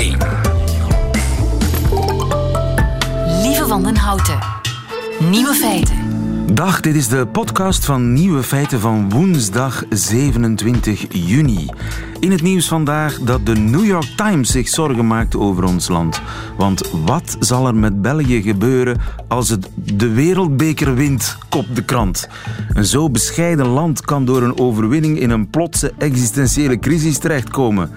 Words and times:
1. 0.00 0.18
Lieve 3.42 3.66
Wandenhouten. 3.66 4.38
Nieuwe 5.30 5.54
feiten. 5.54 5.96
Dag, 6.54 6.80
dit 6.80 6.94
is 6.94 7.08
de 7.08 7.26
podcast 7.26 7.84
van 7.84 8.12
Nieuwe 8.12 8.42
Feiten 8.42 8.80
van 8.80 9.10
woensdag 9.10 9.84
27 9.90 11.06
juni. 11.08 11.68
In 12.20 12.30
het 12.30 12.42
nieuws 12.42 12.68
vandaag 12.68 13.18
dat 13.18 13.46
de 13.46 13.54
New 13.54 13.84
York 13.84 14.12
Times 14.16 14.50
zich 14.50 14.68
zorgen 14.68 15.06
maakt 15.06 15.36
over 15.36 15.64
ons 15.64 15.88
land. 15.88 16.20
Want 16.56 16.90
wat 17.04 17.36
zal 17.38 17.66
er 17.66 17.74
met 17.74 18.02
België 18.02 18.42
gebeuren 18.42 19.00
als 19.28 19.48
het 19.48 19.70
de 19.74 20.08
wereldbeker 20.08 20.94
wint, 20.94 21.36
kopt 21.48 21.76
de 21.76 21.84
krant. 21.84 22.28
Een 22.68 22.84
zo 22.84 23.10
bescheiden 23.10 23.66
land 23.66 24.00
kan 24.00 24.24
door 24.24 24.42
een 24.42 24.58
overwinning 24.58 25.18
in 25.18 25.30
een 25.30 25.50
plotse 25.50 25.92
existentiële 25.98 26.78
crisis 26.78 27.18
terechtkomen. 27.18 27.90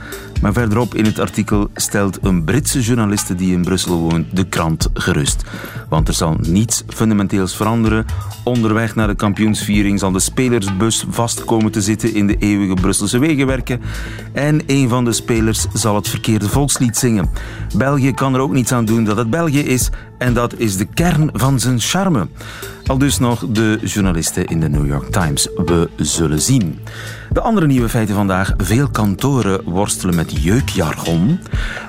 Maar 0.43 0.53
verderop 0.53 0.95
in 0.95 1.05
het 1.05 1.19
artikel 1.19 1.69
stelt 1.75 2.19
een 2.21 2.43
Britse 2.43 2.81
journaliste 2.81 3.35
die 3.35 3.53
in 3.53 3.61
Brussel 3.61 3.99
woont 3.99 4.35
de 4.35 4.47
krant 4.47 4.89
gerust. 4.93 5.43
Want 5.89 6.07
er 6.07 6.13
zal 6.13 6.37
niets 6.39 6.83
fundamenteels 6.87 7.55
veranderen. 7.55 8.05
Onderweg 8.43 8.95
naar 8.95 9.07
de 9.07 9.15
kampioensviering 9.15 9.99
zal 9.99 10.11
de 10.11 10.19
spelersbus 10.19 11.05
vast 11.09 11.45
komen 11.45 11.71
te 11.71 11.81
zitten 11.81 12.13
in 12.13 12.27
de 12.27 12.37
eeuwige 12.37 12.73
Brusselse 12.73 13.17
wegenwerken. 13.17 13.81
En 14.33 14.61
een 14.67 14.89
van 14.89 15.05
de 15.05 15.11
spelers 15.11 15.65
zal 15.73 15.95
het 15.95 16.07
verkeerde 16.07 16.49
volkslied 16.49 16.97
zingen. 16.97 17.29
België 17.77 18.13
kan 18.13 18.33
er 18.33 18.39
ook 18.39 18.53
niets 18.53 18.71
aan 18.71 18.85
doen 18.85 19.03
dat 19.03 19.17
het 19.17 19.29
België 19.29 19.61
is. 19.61 19.89
En 20.17 20.33
dat 20.33 20.59
is 20.59 20.77
de 20.77 20.85
kern 20.85 21.29
van 21.33 21.59
zijn 21.59 21.79
charme. 21.79 22.27
Al 22.87 22.97
dus 22.97 23.19
nog 23.19 23.45
de 23.49 23.79
journalisten 23.83 24.45
in 24.45 24.59
de 24.59 24.69
New 24.69 24.87
York 24.87 25.11
Times. 25.11 25.49
We 25.55 25.89
zullen 25.95 26.41
zien. 26.41 26.79
De 27.31 27.41
andere 27.41 27.67
nieuwe 27.67 27.89
feiten 27.89 28.15
vandaag. 28.15 28.53
Veel 28.57 28.89
kantoren 28.89 29.63
worstelen 29.63 30.15
met 30.15 30.43
jeukjargon. 30.43 31.39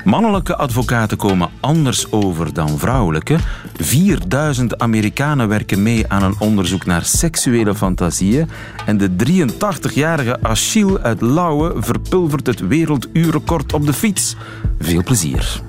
Mannelijke 0.05 0.57
advocaten 0.57 1.17
komen 1.17 1.51
anders 1.61 2.13
over 2.13 2.53
dan 2.53 2.79
vrouwelijke. 2.79 3.37
4000 3.77 4.79
Amerikanen 4.79 5.49
werken 5.49 5.83
mee 5.83 6.05
aan 6.09 6.23
een 6.23 6.37
onderzoek 6.39 6.87
naar 6.87 7.05
seksuele 7.05 7.75
fantasieën. 7.75 8.49
En 8.87 8.97
de 8.97 9.11
83-jarige 9.11 10.43
Achille 10.43 11.01
uit 11.01 11.21
Lauwe 11.21 11.73
verpulvert 11.77 12.47
het 12.47 12.67
werelduurrecord 12.67 13.73
op 13.73 13.87
de 13.87 13.93
fiets. 13.93 14.37
Veel 14.79 15.03
plezier. 15.03 15.61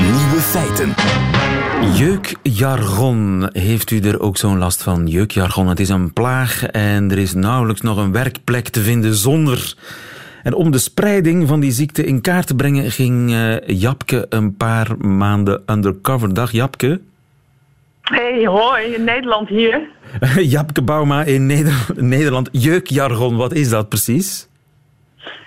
Nieuwe 0.00 0.40
feiten. 0.40 0.94
Jeukjargon. 1.92 3.48
Heeft 3.52 3.90
u 3.90 4.00
er 4.00 4.20
ook 4.20 4.36
zo'n 4.36 4.58
last 4.58 4.82
van? 4.82 5.06
Jeukjargon, 5.06 5.68
het 5.68 5.80
is 5.80 5.88
een 5.88 6.12
plaag 6.12 6.66
en 6.66 7.10
er 7.10 7.18
is 7.18 7.34
nauwelijks 7.34 7.80
nog 7.80 7.96
een 7.96 8.12
werkplek 8.12 8.68
te 8.68 8.80
vinden 8.80 9.14
zonder. 9.14 9.74
En 10.42 10.54
om 10.54 10.70
de 10.70 10.78
spreiding 10.78 11.48
van 11.48 11.60
die 11.60 11.72
ziekte 11.72 12.04
in 12.04 12.20
kaart 12.20 12.46
te 12.46 12.54
brengen, 12.54 12.90
ging 12.90 13.30
uh, 13.30 13.56
Japke 13.66 14.26
een 14.28 14.56
paar 14.56 14.98
maanden 14.98 15.62
undercover. 15.66 16.34
Dag 16.34 16.52
Japke. 16.52 17.00
Hey, 18.00 18.46
hoi, 18.46 18.94
in 18.94 19.04
Nederland 19.04 19.48
hier. 19.48 19.88
Japke 20.54 20.82
Bauma 20.82 21.22
in 21.22 21.46
Neder 21.46 21.86
Nederland. 21.94 22.48
Jeukjargon, 22.52 23.36
wat 23.36 23.52
is 23.52 23.68
dat 23.68 23.88
precies? 23.88 24.48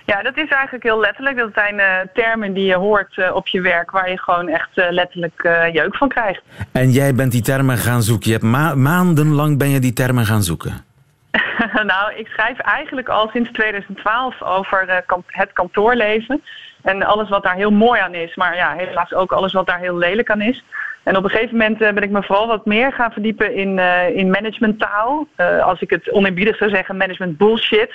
Ja, 0.04 0.22
dat 0.22 0.36
is 0.36 0.48
eigenlijk 0.48 0.84
heel 0.84 1.00
letterlijk. 1.00 1.36
Dat 1.36 1.50
zijn 1.54 1.74
uh, 1.74 1.96
termen 2.14 2.52
die 2.52 2.64
je 2.64 2.74
hoort 2.74 3.16
uh, 3.16 3.34
op 3.34 3.48
je 3.48 3.60
werk 3.60 3.90
waar 3.90 4.10
je 4.10 4.18
gewoon 4.18 4.48
echt 4.48 4.68
uh, 4.74 4.86
letterlijk 4.90 5.42
jeuk 5.72 5.96
van 5.96 6.08
krijgt. 6.08 6.42
En 6.72 6.90
jij 6.90 7.14
bent 7.14 7.32
die 7.32 7.42
termen 7.42 7.76
gaan 7.76 8.02
zoeken. 8.02 8.26
Je 8.26 8.32
hebt 8.32 8.44
ma 8.44 8.74
maandenlang 8.74 9.58
ben 9.58 9.68
je 9.68 9.78
die 9.78 9.92
termen 9.92 10.26
gaan 10.26 10.42
zoeken. 10.42 10.84
nou, 11.92 12.14
ik 12.14 12.26
schrijf 12.26 12.58
eigenlijk 12.58 13.08
al 13.08 13.28
sinds 13.32 13.50
2012 13.52 14.42
over 14.42 15.04
het 15.26 15.52
kantoorleven. 15.52 16.42
En 16.82 17.02
alles 17.02 17.28
wat 17.28 17.42
daar 17.42 17.54
heel 17.54 17.70
mooi 17.70 18.00
aan 18.00 18.14
is. 18.14 18.34
Maar 18.34 18.56
ja, 18.56 18.74
helaas 18.76 19.14
ook 19.14 19.32
alles 19.32 19.52
wat 19.52 19.66
daar 19.66 19.78
heel 19.78 19.96
lelijk 19.96 20.30
aan 20.30 20.40
is. 20.40 20.64
En 21.02 21.16
op 21.16 21.24
een 21.24 21.30
gegeven 21.30 21.56
moment 21.56 21.78
ben 21.78 22.02
ik 22.02 22.10
me 22.10 22.22
vooral 22.22 22.46
wat 22.46 22.66
meer 22.66 22.92
gaan 22.92 23.12
verdiepen 23.12 23.54
in, 23.54 23.78
in 24.14 24.30
managementtaal. 24.30 25.26
als 25.62 25.80
ik 25.80 25.90
het 25.90 26.12
oneerbiedig 26.12 26.56
zou 26.56 26.70
zeggen, 26.70 26.96
management 26.96 27.36
bullshit 27.36 27.90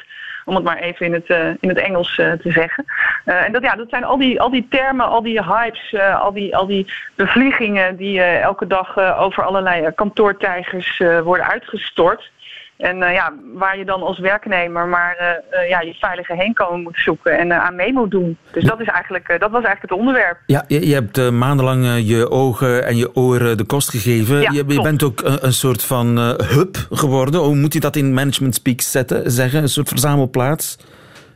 om 0.46 0.56
het 0.56 0.64
maar 0.64 0.78
even 0.78 1.06
in 1.06 1.14
het, 1.14 1.30
uh, 1.30 1.48
in 1.60 1.70
het 1.70 1.78
Engels 1.78 2.18
uh, 2.18 2.32
te 2.32 2.52
zeggen. 2.52 2.86
Uh, 3.26 3.46
en 3.46 3.52
dat, 3.52 3.64
ja, 3.64 3.76
dat 3.76 3.90
zijn 3.90 4.04
al 4.04 4.18
die, 4.18 4.42
al 4.42 4.50
die 4.50 4.68
termen, 4.70 5.08
al 5.08 5.22
die 5.22 5.44
hypes, 5.44 5.96
al, 6.20 6.34
die, 6.34 6.56
al 6.56 6.66
die 6.66 6.94
bevliegingen 7.16 7.96
die 7.96 8.22
elke 8.22 8.68
dag 8.68 9.18
over 9.18 9.44
allerlei 9.44 9.92
kantoortijgers 9.92 10.98
worden 11.24 11.48
uitgestort. 11.48 12.32
En 12.78 12.98
uh, 12.98 13.14
ja, 13.14 13.34
waar 13.54 13.78
je 13.78 13.86
dan 13.86 14.02
als 14.02 14.20
werknemer 14.20 14.88
maar 14.88 15.18
uh, 15.22 15.62
uh, 15.62 15.70
ja, 15.70 15.82
je 15.82 15.94
veilige 15.94 16.36
heenkomen 16.36 16.82
moet 16.82 17.00
zoeken 17.00 17.38
en 17.38 17.62
aan 17.62 17.76
mee 17.76 17.94
moet 17.94 18.12
doen. 18.12 18.38
Dus 18.52 18.64
dat, 18.64 18.80
is 18.80 18.88
eigenlijk, 18.88 19.28
dat 19.28 19.52
was 19.52 19.64
eigenlijk 19.64 19.82
het 19.82 20.00
onderwerp. 20.00 20.38
Ja, 20.46 20.64
je, 20.68 20.88
je 20.88 20.94
hebt 20.94 21.32
maandenlang 21.32 22.08
je 22.08 22.30
ogen 22.30 22.86
en 22.86 22.98
je 22.98 23.16
oren 23.16 23.58
de 23.58 23.64
kost 23.64 23.90
gegeven. 23.90 24.42
Ja, 24.42 24.52
je, 24.52 24.64
je, 24.68 24.82
bent 24.82 25.04
ook 25.04 25.22
een, 25.22 25.46
een 25.46 25.54
soort 25.54 25.84
van 25.84 26.18
hub 26.18 26.78
geworden. 26.92 27.40
Hoe 27.40 27.56
moet 27.56 27.74
je 27.74 27.80
dat 27.80 27.96
in 27.96 28.14
management 28.14 28.56
speak 28.56 28.82
zetten, 28.82 29.32
zeggen? 29.32 29.62
Een 29.62 29.70
soort 29.70 29.90
verzamelplaats? 29.90 30.78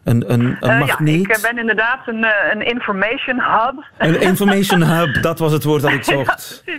Een, 0.03 0.33
een, 0.33 0.57
een 0.59 0.77
magneet? 0.77 1.27
Ja, 1.27 1.35
ik 1.35 1.41
ben 1.41 1.57
inderdaad 1.57 2.07
een, 2.07 2.25
een 2.51 2.65
information 2.65 3.41
hub. 3.41 3.83
Een 3.97 4.21
information 4.21 4.83
hub, 4.97 5.21
dat 5.21 5.39
was 5.39 5.51
het 5.51 5.63
woord 5.63 5.81
dat 5.81 5.91
ik 5.91 6.03
zocht. 6.03 6.63
Ja, 6.65 6.73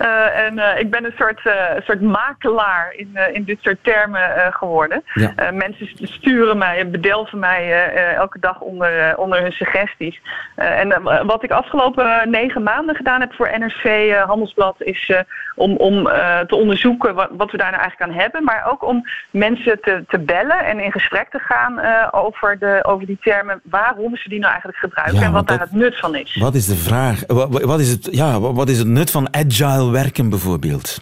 uh, 0.00 0.38
en 0.38 0.56
uh, 0.56 0.78
ik 0.78 0.90
ben 0.90 1.04
een 1.04 1.14
soort, 1.18 1.40
uh, 1.44 1.52
soort 1.84 2.00
makelaar 2.00 2.94
in, 2.96 3.18
in 3.32 3.44
dit 3.44 3.58
soort 3.60 3.78
termen 3.82 4.52
geworden. 4.52 5.02
Ja. 5.14 5.50
mensen 5.52 5.88
sturen 6.02 6.58
mij, 6.58 6.90
bedelven 6.90 7.38
mij 7.38 7.92
elke 8.14 8.38
dag 8.40 8.60
onder, 8.60 9.16
onder 9.16 9.42
hun 9.42 9.52
suggesties. 9.52 10.20
en 10.54 11.02
wat 11.26 11.44
ik 11.44 11.50
afgelopen 11.50 12.30
negen 12.30 12.62
maanden 12.62 12.94
gedaan 12.94 13.20
heb 13.20 13.34
voor 13.34 13.50
NRC 13.58 14.14
Handelsblad 14.26 14.76
is 14.78 15.12
om, 15.54 15.76
om 15.76 16.04
te 16.46 16.56
onderzoeken 16.56 17.14
wat, 17.14 17.28
wat, 17.36 17.50
we 17.50 17.56
daar 17.56 17.70
nou 17.70 17.82
eigenlijk 17.82 18.12
aan 18.12 18.18
hebben. 18.20 18.44
Maar 18.44 18.68
ook 18.70 18.84
om 18.84 19.04
mensen 19.30 19.80
te, 19.80 20.04
te 20.08 20.18
bellen 20.18 20.64
en 20.64 20.80
in 20.80 20.92
gesprek 20.92 21.30
te 21.30 21.38
gaan 21.38 21.80
over, 22.10 22.58
de, 22.58 22.80
over 22.82 23.06
die 23.06 23.18
termen. 23.20 23.60
Waarom 23.62 24.16
ze 24.16 24.28
die 24.28 24.38
nou 24.38 24.50
eigenlijk 24.50 24.78
gebruiken 24.78 25.18
Ja, 25.18 25.26
en 25.26 25.32
wat 25.32 25.46
daar 25.46 25.58
dat- 25.58 25.68
het 25.68 25.76
nut 25.76 25.98
van 25.98 26.14
is. 26.14 26.36
Wat 26.36 26.54
is 26.54 26.66
de 26.66 26.76
vraag? 26.76 27.22
Wat, 27.26 27.62
wat, 27.62 27.80
is 27.80 27.90
het, 27.90 28.08
ja, 28.10 28.40
wat 28.40 28.68
is 28.68 28.78
het 28.78 28.86
nut 28.86 29.10
van 29.10 29.28
agile 29.34 29.83
werken 29.92 30.28
bijvoorbeeld? 30.28 31.00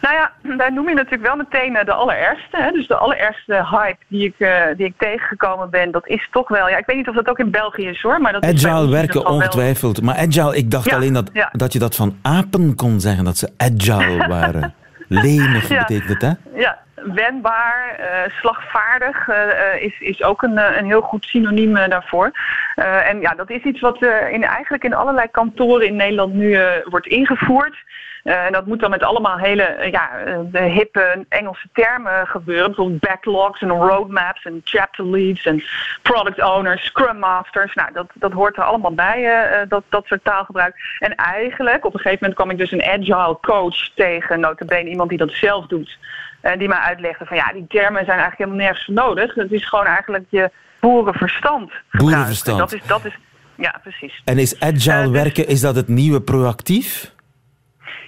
Nou 0.00 0.14
ja, 0.16 0.32
daar 0.56 0.72
noem 0.72 0.88
je 0.88 0.94
natuurlijk 0.94 1.22
wel 1.22 1.36
meteen 1.36 1.76
eh, 1.76 1.84
de 1.84 1.92
allerergste. 1.92 2.56
Hè? 2.62 2.70
Dus 2.70 2.86
de 2.86 2.94
allerergste 2.96 3.66
hype 3.70 3.96
die 4.08 4.24
ik, 4.26 4.34
eh, 4.38 4.62
die 4.76 4.86
ik 4.86 4.94
tegengekomen 4.98 5.70
ben, 5.70 5.90
dat 5.90 6.08
is 6.08 6.28
toch 6.32 6.48
wel... 6.48 6.68
Ja, 6.68 6.76
ik 6.76 6.86
weet 6.86 6.96
niet 6.96 7.08
of 7.08 7.14
dat 7.14 7.28
ook 7.28 7.38
in 7.38 7.50
België 7.50 7.86
is 7.86 8.02
hoor, 8.02 8.20
maar 8.20 8.32
dat 8.32 8.44
Agile 8.44 8.88
werken, 8.88 9.22
wel- 9.22 9.32
ongetwijfeld. 9.32 10.02
Maar 10.02 10.16
agile, 10.16 10.56
ik 10.56 10.70
dacht 10.70 10.84
Ja, 10.90 10.96
alleen 10.96 11.12
dat, 11.12 11.30
ja. 11.32 11.48
dat 11.52 11.72
je 11.72 11.78
dat 11.78 11.94
van 11.96 12.18
apen 12.22 12.74
kon 12.74 13.00
zeggen, 13.00 13.24
dat 13.24 13.36
ze 13.36 13.48
agile 13.56 14.26
waren. 14.36 14.74
Lenig 15.08 15.68
betekent 15.68 16.08
het, 16.08 16.22
hè? 16.22 16.30
Ja, 16.60 16.78
wendbaar, 16.94 17.96
eh, 17.98 18.30
slagvaardig 18.40 19.28
eh, 19.28 19.72
eh, 19.74 19.82
is, 19.82 20.00
is 20.00 20.22
ook 20.22 20.42
een, 20.42 20.78
een 20.78 20.84
heel 20.84 21.00
goed 21.00 21.24
synoniem 21.24 21.74
daarvoor. 21.74 22.30
En 22.74 23.20
ja, 23.20 23.34
dat 23.34 23.50
is 23.50 23.62
iets 23.62 23.80
wat 23.80 24.02
in, 24.30 24.44
eigenlijk 24.44 24.84
in 24.84 24.94
allerlei 24.94 25.28
kantoren 25.30 25.86
in 25.86 25.96
Nederland 25.96 26.34
nu 26.34 26.58
wordt 26.84 27.06
ingevoerd. 27.06 27.76
En 28.22 28.52
dat 28.52 28.66
moet 28.66 28.80
dan 28.80 28.90
met 28.90 29.02
allemaal 29.02 29.38
hele 29.38 29.88
ja, 29.90 30.10
de 30.44 30.60
hippe 30.60 31.24
Engelse 31.28 31.68
termen 31.72 32.26
gebeuren. 32.26 32.66
Bijvoorbeeld 32.66 33.00
backlogs 33.00 33.62
en 33.62 33.68
roadmaps 33.68 34.44
en 34.44 34.60
chapter 34.64 35.06
leads 35.06 35.46
en 35.46 35.62
product 36.02 36.42
owners, 36.42 36.84
scrum 36.84 37.18
masters. 37.18 37.74
Nou, 37.74 37.92
dat, 37.92 38.06
dat 38.14 38.32
hoort 38.32 38.56
er 38.56 38.62
allemaal 38.62 38.94
bij, 38.94 39.64
dat, 39.68 39.84
dat 39.88 40.06
soort 40.06 40.24
taalgebruik. 40.24 40.96
En 40.98 41.14
eigenlijk, 41.14 41.84
op 41.84 41.94
een 41.94 42.00
gegeven 42.00 42.18
moment 42.20 42.34
kwam 42.34 42.50
ik 42.50 42.58
dus 42.58 42.72
een 42.72 42.84
agile 42.84 43.38
coach 43.40 43.88
tegen. 43.94 44.40
Notabene 44.40 44.90
iemand 44.90 45.08
die 45.08 45.18
dat 45.18 45.32
zelf 45.32 45.66
doet. 45.66 45.98
En 46.44 46.58
die 46.58 46.68
mij 46.68 46.78
uitlegde 46.78 47.24
van 47.24 47.36
ja, 47.36 47.52
die 47.52 47.66
termen 47.68 48.04
zijn 48.04 48.18
eigenlijk 48.18 48.38
helemaal 48.38 48.58
nergens 48.66 48.86
nodig. 48.86 49.34
Het 49.34 49.52
is 49.52 49.68
gewoon 49.68 49.86
eigenlijk 49.86 50.24
je 50.28 50.50
boerenverstand. 50.80 51.72
Boerenverstand. 51.90 52.58
Dat 52.58 52.72
is, 52.72 52.80
dat 52.86 53.04
is, 53.04 53.16
ja, 53.54 53.80
precies. 53.82 54.22
En 54.24 54.38
is 54.38 54.60
agile 54.60 54.92
Eh, 54.94 55.02
dus- 55.02 55.22
werken, 55.22 55.46
is 55.46 55.60
dat 55.60 55.76
het 55.76 55.88
nieuwe 55.88 56.20
proactief? 56.20 57.12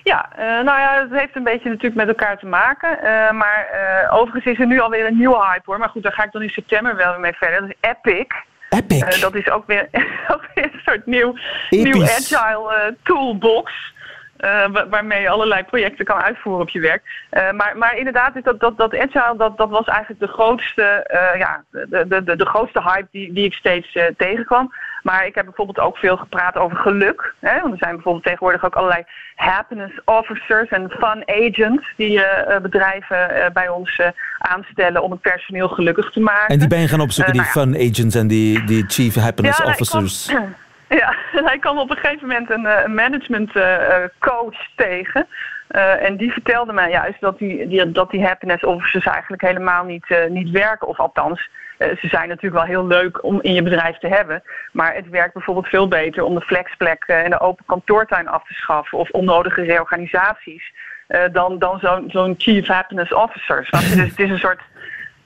Ja, 0.02 0.28
eh, 0.36 0.44
nou 0.44 0.80
ja, 0.80 1.00
het 1.08 1.20
heeft 1.20 1.36
een 1.36 1.42
beetje 1.44 1.68
natuurlijk 1.68 1.94
met 1.94 2.08
elkaar 2.08 2.38
te 2.38 2.46
maken. 2.46 2.98
Eh, 3.02 3.30
maar 3.30 3.66
eh, 3.72 4.14
overigens 4.14 4.44
is 4.54 4.60
er 4.60 4.66
nu 4.66 4.80
alweer 4.80 5.06
een 5.06 5.16
nieuwe 5.16 5.46
hype 5.46 5.62
hoor. 5.64 5.78
Maar 5.78 5.88
goed, 5.88 6.02
daar 6.02 6.12
ga 6.12 6.24
ik 6.24 6.32
dan 6.32 6.42
in 6.42 6.48
september 6.50 6.96
wel 6.96 7.10
weer 7.10 7.20
mee 7.20 7.32
verder. 7.32 7.60
Dat 7.60 7.68
is 7.70 7.90
Epic. 7.90 8.26
Epic. 8.70 9.02
Eh, 9.02 9.20
dat 9.20 9.34
is 9.34 9.50
ook 9.50 9.66
weer, 9.66 9.88
ook 10.32 10.44
weer 10.54 10.64
een 10.72 10.80
soort 10.84 11.06
nieuw, 11.06 11.34
Episch. 11.70 11.92
nieuw 11.92 12.02
agile 12.02 12.74
eh, 12.74 12.92
toolbox. 14.36 14.88
waarmee 14.90 15.20
je 15.20 15.28
allerlei 15.28 15.62
projecten 15.62 16.04
kan 16.04 16.22
uitvoeren 16.22 16.62
op 16.62 16.68
je 16.68 16.80
werk. 16.80 17.02
maar, 17.30 17.72
maar 17.76 17.96
inderdaad, 17.96 18.36
is 18.36 18.42
dat, 18.42 18.60
dat, 18.60 18.78
dat 18.78 18.96
agile, 18.96 19.34
dat, 19.36 19.56
dat 19.56 19.70
was 19.70 19.86
eigenlijk 19.86 20.20
de 20.20 20.32
grootste, 20.32 21.06
ja, 21.38 21.64
de, 21.70 22.04
de, 22.08 22.24
de, 22.24 22.36
de 22.36 22.46
grootste 22.46 22.82
hype 22.82 23.08
die, 23.10 23.32
die 23.32 23.44
ik 23.44 23.52
steeds 23.52 23.98
tegenkwam. 24.16 24.72
Maar 25.02 25.26
ik 25.26 25.34
heb 25.34 25.44
bijvoorbeeld 25.44 25.78
ook 25.78 25.96
veel 25.96 26.16
gepraat 26.16 26.56
over 26.56 26.76
geluk. 26.76 27.34
Hè? 27.40 27.60
Want 27.60 27.72
er 27.72 27.78
zijn 27.78 27.94
bijvoorbeeld 27.94 28.24
tegenwoordig 28.24 28.64
ook 28.64 28.74
allerlei 28.74 29.04
happiness 29.34 30.00
officers 30.04 30.68
en 30.68 30.90
fun 30.90 31.22
agents 31.26 31.92
die 31.96 32.20
bedrijven 32.62 33.50
bij 33.52 33.68
ons 33.68 34.00
aanstellen 34.38 35.02
om 35.02 35.10
het 35.10 35.20
personeel 35.20 35.68
gelukkig 35.68 36.10
te 36.10 36.20
maken. 36.20 36.48
En 36.48 36.58
die 36.58 36.68
ben 36.68 36.80
je 36.80 36.88
gaan 36.88 37.00
opzoeken, 37.00 37.32
die 37.32 37.42
nou 37.42 37.54
ja. 37.54 37.60
fun 37.60 37.90
agents 37.90 38.14
en 38.14 38.26
die, 38.26 38.64
die 38.64 38.84
chief 38.86 39.14
happiness 39.14 39.58
ja, 39.58 39.64
officers. 39.64 40.28
ja, 41.00 41.14
hij 41.30 41.58
kwam 41.58 41.78
op 41.78 41.90
een 41.90 41.96
gegeven 41.96 42.28
moment 42.28 42.50
een, 42.50 42.84
een 42.84 42.94
management 42.94 43.52
coach 44.18 44.68
tegen. 44.76 45.26
en 46.00 46.16
die 46.16 46.32
vertelde 46.32 46.72
mij 46.72 46.90
juist 46.90 47.20
dat 47.20 47.38
die, 47.38 47.68
die, 47.68 47.92
dat 47.92 48.10
die 48.10 48.24
happiness 48.24 48.64
officers 48.64 49.04
eigenlijk 49.04 49.42
helemaal 49.42 49.84
niet, 49.84 50.26
niet 50.28 50.50
werken. 50.50 50.88
Of 50.88 50.98
althans, 50.98 51.48
ze 51.78 52.08
zijn 52.08 52.28
natuurlijk 52.28 52.54
wel 52.54 52.74
heel 52.74 52.86
leuk 52.86 53.24
om 53.24 53.40
in 53.42 53.52
je 53.52 53.62
bedrijf 53.62 53.98
te 53.98 54.08
hebben. 54.08 54.42
Maar 54.72 54.94
het 54.94 55.08
werkt 55.08 55.34
bijvoorbeeld 55.34 55.68
veel 55.68 55.88
beter 55.88 56.22
om 56.22 56.34
de 56.34 56.40
flexplek 56.40 57.04
en 57.04 57.30
de 57.30 57.40
open 57.40 57.64
kantoortuin 57.66 58.28
af 58.28 58.46
te 58.46 58.54
schaffen. 58.54 58.98
Of 58.98 59.10
onnodige 59.10 59.62
reorganisaties. 59.62 60.72
Dan 61.32 61.58
dan 61.58 61.78
zo'n 61.78 62.04
zo'n 62.10 62.34
chief 62.38 62.66
happiness 62.66 63.12
officer. 63.12 63.68
Dus 63.70 63.94
het 63.94 64.18
is 64.18 64.30
een 64.30 64.38
soort 64.38 64.60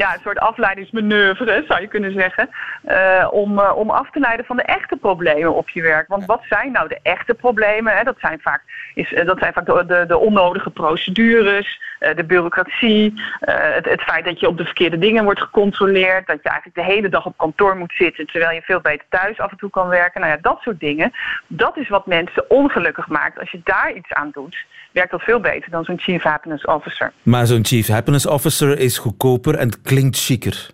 ja, 0.00 0.14
een 0.14 0.20
soort 0.22 0.38
afleidingsmanoeuvre, 0.38 1.64
zou 1.68 1.80
je 1.80 1.86
kunnen 1.86 2.12
zeggen. 2.12 2.48
Uh, 2.88 3.28
om, 3.30 3.58
uh, 3.58 3.76
om 3.76 3.90
af 3.90 4.10
te 4.10 4.20
leiden 4.20 4.46
van 4.46 4.56
de 4.56 4.62
echte 4.62 4.96
problemen 4.96 5.54
op 5.54 5.68
je 5.68 5.82
werk. 5.82 6.08
Want 6.08 6.26
wat 6.26 6.42
zijn 6.48 6.72
nou 6.72 6.88
de 6.88 6.98
echte 7.02 7.34
problemen? 7.34 7.96
Hè? 7.96 8.02
Dat 8.04 8.18
zijn 8.18 8.40
vaak, 8.40 8.62
is, 8.94 9.12
uh, 9.12 9.26
dat 9.26 9.38
zijn 9.38 9.52
vaak 9.52 9.66
de, 9.66 9.84
de, 9.86 10.04
de 10.06 10.18
onnodige 10.18 10.70
procedures, 10.70 11.80
de 12.00 12.24
bureaucratie, 12.24 13.12
het, 13.40 13.84
het 13.84 14.02
feit 14.02 14.24
dat 14.24 14.40
je 14.40 14.48
op 14.48 14.58
de 14.58 14.64
verkeerde 14.64 14.98
dingen 14.98 15.24
wordt 15.24 15.40
gecontroleerd, 15.40 16.26
dat 16.26 16.38
je 16.42 16.48
eigenlijk 16.48 16.78
de 16.78 16.92
hele 16.92 17.08
dag 17.08 17.26
op 17.26 17.36
kantoor 17.36 17.76
moet 17.76 17.92
zitten 17.98 18.26
terwijl 18.26 18.54
je 18.54 18.62
veel 18.62 18.80
beter 18.80 19.06
thuis 19.08 19.38
af 19.38 19.50
en 19.50 19.56
toe 19.56 19.70
kan 19.70 19.88
werken. 19.88 20.20
Nou 20.20 20.32
ja, 20.32 20.38
dat 20.42 20.60
soort 20.60 20.80
dingen. 20.80 21.12
Dat 21.46 21.76
is 21.76 21.88
wat 21.88 22.06
mensen 22.06 22.50
ongelukkig 22.50 23.08
maakt. 23.08 23.38
Als 23.38 23.50
je 23.50 23.60
daar 23.64 23.92
iets 23.94 24.12
aan 24.12 24.30
doet, 24.32 24.56
werkt 24.92 25.10
dat 25.10 25.22
veel 25.22 25.40
beter 25.40 25.70
dan 25.70 25.84
zo'n 25.84 25.98
Chief 25.98 26.22
Happiness 26.22 26.64
Officer. 26.64 27.12
Maar 27.22 27.46
zo'n 27.46 27.64
Chief 27.64 27.86
Happiness 27.86 28.26
Officer 28.26 28.78
is 28.78 28.98
goedkoper 28.98 29.54
en 29.54 29.82
klinkt 29.82 30.18
chiquer. 30.18 30.70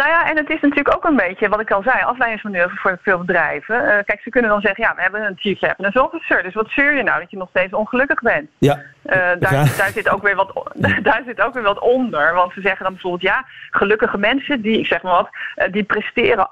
Nou 0.00 0.12
ja, 0.12 0.30
en 0.30 0.36
het 0.36 0.50
is 0.50 0.60
natuurlijk 0.60 0.94
ook 0.96 1.04
een 1.04 1.16
beetje, 1.16 1.48
wat 1.48 1.60
ik 1.60 1.70
al 1.70 1.82
zei, 1.82 2.02
afleidingsmanoeuvre 2.02 2.76
voor 2.76 2.98
veel 3.02 3.18
bedrijven. 3.18 3.74
Uh, 3.74 3.88
kijk, 3.88 4.20
ze 4.22 4.30
kunnen 4.30 4.50
dan 4.50 4.60
zeggen, 4.60 4.84
ja, 4.84 4.94
we 4.94 5.02
hebben 5.02 5.22
een 5.22 5.38
chief 5.38 5.60
happiness 5.60 5.96
officer. 5.96 6.42
Dus 6.42 6.54
wat 6.54 6.70
zeur 6.70 6.96
je 6.96 7.02
nou 7.02 7.20
dat 7.20 7.30
je 7.30 7.36
nog 7.36 7.48
steeds 7.48 7.72
ongelukkig 7.72 8.20
bent? 8.20 8.50
Ja. 8.58 8.74
Uh, 8.76 9.16
daar, 9.38 9.74
daar, 9.76 9.90
zit 9.94 10.08
ook 10.08 10.22
weer 10.22 10.34
wat, 10.34 10.52
daar 11.08 11.22
zit 11.26 11.40
ook 11.40 11.54
weer 11.54 11.62
wat 11.62 11.78
onder. 11.78 12.34
Want 12.34 12.52
ze 12.52 12.60
zeggen 12.60 12.84
dan 12.84 12.92
bijvoorbeeld, 12.92 13.22
ja, 13.22 13.44
gelukkige 13.70 14.18
mensen, 14.18 14.60
die, 14.60 14.78
ik 14.78 14.86
zeg 14.86 15.02
maar 15.02 15.12
wat, 15.12 15.28
uh, 15.56 15.72
die 15.72 15.84
presteren 15.84 16.48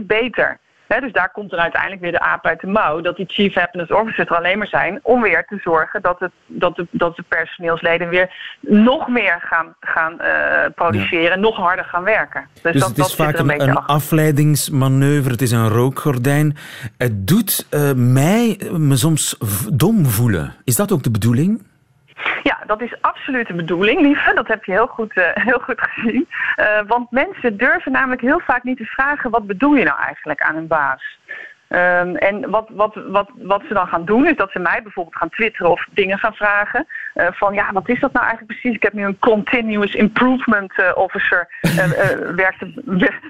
38% 0.00 0.06
beter 0.06 0.58
dus 0.88 1.12
daar 1.12 1.30
komt 1.30 1.52
er 1.52 1.58
uiteindelijk 1.58 2.02
weer 2.02 2.12
de 2.12 2.20
aap 2.20 2.46
uit 2.46 2.60
de 2.60 2.66
mouw. 2.66 3.00
Dat 3.00 3.16
die 3.16 3.26
chief 3.28 3.54
happiness 3.54 3.92
officers 3.92 4.28
er 4.28 4.36
alleen 4.36 4.58
maar 4.58 4.66
zijn 4.66 4.98
om 5.02 5.22
weer 5.22 5.44
te 5.44 5.58
zorgen 5.62 6.02
dat, 6.02 6.20
het, 6.20 6.30
dat, 6.46 6.76
de, 6.76 6.86
dat 6.90 7.16
de 7.16 7.24
personeelsleden 7.28 8.08
weer 8.08 8.56
nog 8.60 9.08
meer 9.08 9.38
gaan, 9.40 9.74
gaan 9.80 10.12
uh, 10.20 10.26
produceren 10.74 11.32
en 11.32 11.40
nog 11.40 11.56
harder 11.56 11.84
gaan 11.84 12.04
werken. 12.04 12.48
Dus, 12.52 12.72
dus 12.72 12.80
dat, 12.80 12.88
het 12.88 13.06
is 13.06 13.14
vaak 13.14 13.38
een, 13.38 13.62
een, 13.62 13.76
afleidingsmanoeuvre, 13.76 15.30
het 15.30 15.42
is 15.42 15.50
een 15.50 15.68
rookgordijn. 15.68 16.56
Het 16.96 17.28
doet 17.28 17.66
uh, 17.70 17.92
mij 17.92 18.60
me 18.70 18.96
soms 18.96 19.36
dom 19.72 20.06
voelen. 20.06 20.54
Is 20.64 20.76
dat 20.76 20.92
ook 20.92 21.02
de 21.02 21.10
bedoeling? 21.10 21.62
Ja, 22.42 22.58
dat 22.66 22.82
is 22.82 22.94
absoluut 23.00 23.46
de 23.46 23.54
bedoeling, 23.54 24.00
lieve. 24.00 24.34
Dat 24.34 24.48
heb 24.48 24.64
je 24.64 24.72
heel 24.72 24.86
goed, 24.86 25.16
uh, 25.16 25.24
heel 25.48 25.58
goed 25.58 25.80
gezien. 25.80 26.28
Uh, 26.56 26.80
want 26.86 27.10
mensen 27.10 27.56
durven 27.56 27.92
namelijk 27.92 28.20
heel 28.20 28.40
vaak 28.40 28.62
niet 28.62 28.76
te 28.76 28.84
vragen... 28.84 29.30
wat 29.30 29.46
bedoel 29.46 29.74
je 29.74 29.84
nou 29.84 30.00
eigenlijk 30.00 30.40
aan 30.40 30.56
een 30.56 30.66
baas? 30.66 31.18
Um, 31.68 32.16
en 32.16 32.50
wat, 32.50 32.68
wat, 32.70 32.94
wat, 32.94 33.30
wat 33.34 33.62
ze 33.68 33.74
dan 33.74 33.86
gaan 33.86 34.04
doen, 34.04 34.26
is 34.26 34.36
dat 34.36 34.50
ze 34.50 34.58
mij 34.58 34.82
bijvoorbeeld 34.82 35.16
gaan 35.16 35.28
twitteren 35.28 35.70
of 35.70 35.86
dingen 35.90 36.18
gaan 36.18 36.34
vragen. 36.34 36.86
Uh, 37.14 37.26
van 37.30 37.54
ja, 37.54 37.72
wat 37.72 37.88
is 37.88 38.00
dat 38.00 38.12
nou 38.12 38.26
eigenlijk 38.26 38.60
precies? 38.60 38.76
Ik 38.76 38.82
heb 38.82 38.92
nu 38.92 39.04
een 39.04 39.18
continuous 39.18 39.94
improvement 39.94 40.72
uh, 40.76 40.90
officer 40.94 41.48
uh, 41.62 41.86
werkte, 42.34 42.72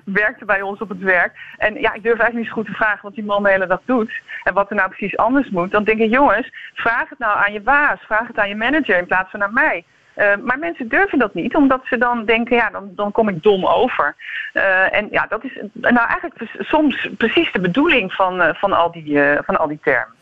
werkte 0.05 0.45
bij 0.45 0.63
ons 0.63 0.81
op 0.81 0.89
het 0.89 0.99
werk. 0.99 1.39
En 1.57 1.75
ja, 1.75 1.93
ik 1.93 2.03
durf 2.03 2.19
eigenlijk 2.19 2.35
niet 2.35 2.47
zo 2.47 2.53
goed 2.53 2.67
te 2.67 2.73
vragen 2.73 3.03
wat 3.03 3.15
die 3.15 3.25
man 3.25 3.43
de 3.43 3.51
hele 3.51 3.67
dag 3.67 3.81
doet. 3.85 4.21
En 4.45 4.55
wat 4.55 4.71
er 4.71 4.77
nou 4.77 4.89
precies 4.89 5.17
anders 5.17 5.51
moet. 5.51 5.71
Dan 5.71 5.85
denk 5.85 6.01
ik, 6.01 6.11
jongens, 6.11 6.53
vraag 6.75 7.09
het 7.09 7.19
nou 7.19 7.39
aan 7.39 7.53
je 7.53 7.61
baas. 7.61 8.01
Vraag 8.01 8.27
het 8.27 8.39
aan 8.39 8.49
je 8.49 8.57
manager 8.57 8.99
in 8.99 9.07
plaats 9.07 9.31
van 9.31 9.43
aan 9.43 9.53
mij. 9.53 9.85
Uh, 10.19 10.25
maar 10.45 10.59
mensen 10.59 10.89
durven 10.89 11.19
dat 11.19 11.35
niet, 11.35 11.55
omdat 11.55 11.81
ze 11.85 11.99
dan 11.99 12.25
denken, 12.25 12.57
ja, 12.57 12.71
dan, 12.71 12.91
dan 12.97 13.13
kom 13.13 13.29
ik 13.29 13.43
dom 13.43 13.67
over. 13.67 14.15
Uh, 14.55 14.95
en 14.95 15.09
ja, 15.11 15.27
dat 15.29 15.45
is 15.45 15.59
nou 15.73 16.09
eigenlijk 16.09 16.35
soms 16.59 17.09
precies 17.17 17.53
de 17.53 17.61
bedoeling 17.61 18.13
van, 18.13 18.41
uh, 18.41 18.49
van, 18.55 18.73
al, 18.73 18.93
die, 18.93 19.19
van 19.45 19.59
al 19.59 19.69
die 19.69 19.79
termen. 19.83 20.15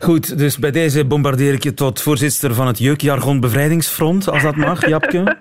Goed, 0.00 0.38
dus 0.38 0.58
bij 0.58 0.70
deze 0.70 1.04
bombardeer 1.04 1.52
ik 1.52 1.62
je 1.62 1.74
tot 1.74 2.02
voorzitter 2.02 2.54
van 2.54 2.66
het 2.66 2.78
Jeukjargon 2.78 3.40
Bevrijdingsfront, 3.40 4.28
als 4.28 4.42
dat 4.42 4.56
mag, 4.56 4.86
Japke. 4.86 5.24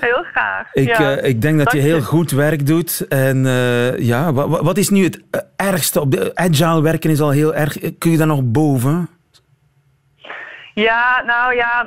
Heel 0.00 0.24
graag. 0.32 0.72
Ik, 0.72 0.96
ja. 0.96 1.10
ik 1.10 1.42
denk 1.42 1.58
dat 1.58 1.72
je 1.72 1.78
heel 1.78 2.00
goed 2.00 2.30
werk 2.30 2.66
doet. 2.66 3.06
En 3.08 3.44
ja, 3.98 4.32
wat, 4.32 4.60
wat 4.60 4.78
is 4.78 4.88
nu 4.88 5.04
het 5.04 5.22
ergste? 5.56 6.00
Op 6.00 6.10
de, 6.10 6.30
agile 6.34 6.82
werken 6.82 7.10
is 7.10 7.20
al 7.20 7.30
heel 7.30 7.54
erg. 7.54 7.78
Kun 7.98 8.10
je 8.10 8.16
daar 8.16 8.26
nog 8.26 8.42
boven? 8.42 9.08
Ja, 10.74 11.22
nou 11.26 11.54
ja, 11.54 11.86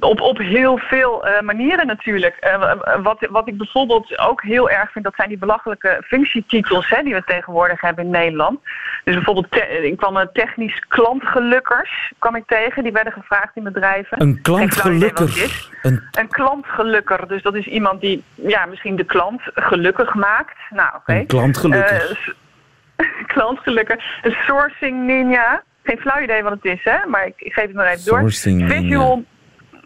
op, 0.00 0.20
op 0.20 0.38
heel 0.38 0.78
veel 0.78 1.26
uh, 1.26 1.40
manieren 1.40 1.86
natuurlijk. 1.86 2.36
Uh, 2.44 2.74
wat, 3.02 3.26
wat 3.30 3.48
ik 3.48 3.56
bijvoorbeeld 3.56 4.18
ook 4.18 4.42
heel 4.42 4.70
erg 4.70 4.92
vind, 4.92 5.04
dat 5.04 5.14
zijn 5.14 5.28
die 5.28 5.38
belachelijke 5.38 6.02
functietitels 6.06 6.88
hè, 6.88 7.02
die 7.02 7.14
we 7.14 7.22
tegenwoordig 7.24 7.80
hebben 7.80 8.04
in 8.04 8.10
Nederland. 8.10 8.60
Dus 9.04 9.14
bijvoorbeeld, 9.14 9.46
ik 9.82 9.96
kwam 9.96 10.30
technisch 10.32 10.78
klantgelukkers 10.88 12.12
kwam 12.18 12.36
ik 12.36 12.46
tegen, 12.46 12.82
die 12.82 12.92
werden 12.92 13.12
gevraagd 13.12 13.56
in 13.56 13.62
bedrijven. 13.62 14.20
Een 14.20 14.42
klantgelukker? 14.42 15.68
Een... 15.82 16.02
een 16.10 16.28
klantgelukker, 16.28 17.28
dus 17.28 17.42
dat 17.42 17.54
is 17.54 17.66
iemand 17.66 18.00
die 18.00 18.24
ja, 18.34 18.66
misschien 18.66 18.96
de 18.96 19.04
klant 19.04 19.40
gelukkig 19.44 20.14
maakt. 20.14 20.56
Nou, 20.70 20.88
oké. 20.88 20.98
Okay. 20.98 21.18
Een 21.18 21.26
klantgelukker. 21.26 22.34
klantgelukker. 23.34 24.20
Een 24.22 24.36
sourcing 24.46 25.06
ninja 25.06 25.62
geen 25.82 25.98
flauw 25.98 26.22
idee 26.22 26.42
wat 26.42 26.52
het 26.52 26.64
is, 26.64 26.80
hè? 26.84 27.06
maar 27.06 27.26
ik, 27.26 27.34
ik 27.36 27.52
geef 27.52 27.66
het 27.66 27.74
nog 27.74 27.86
even 27.86 28.04
door. 28.04 28.18
Sourcing 28.18 28.70
visual, 28.70 29.24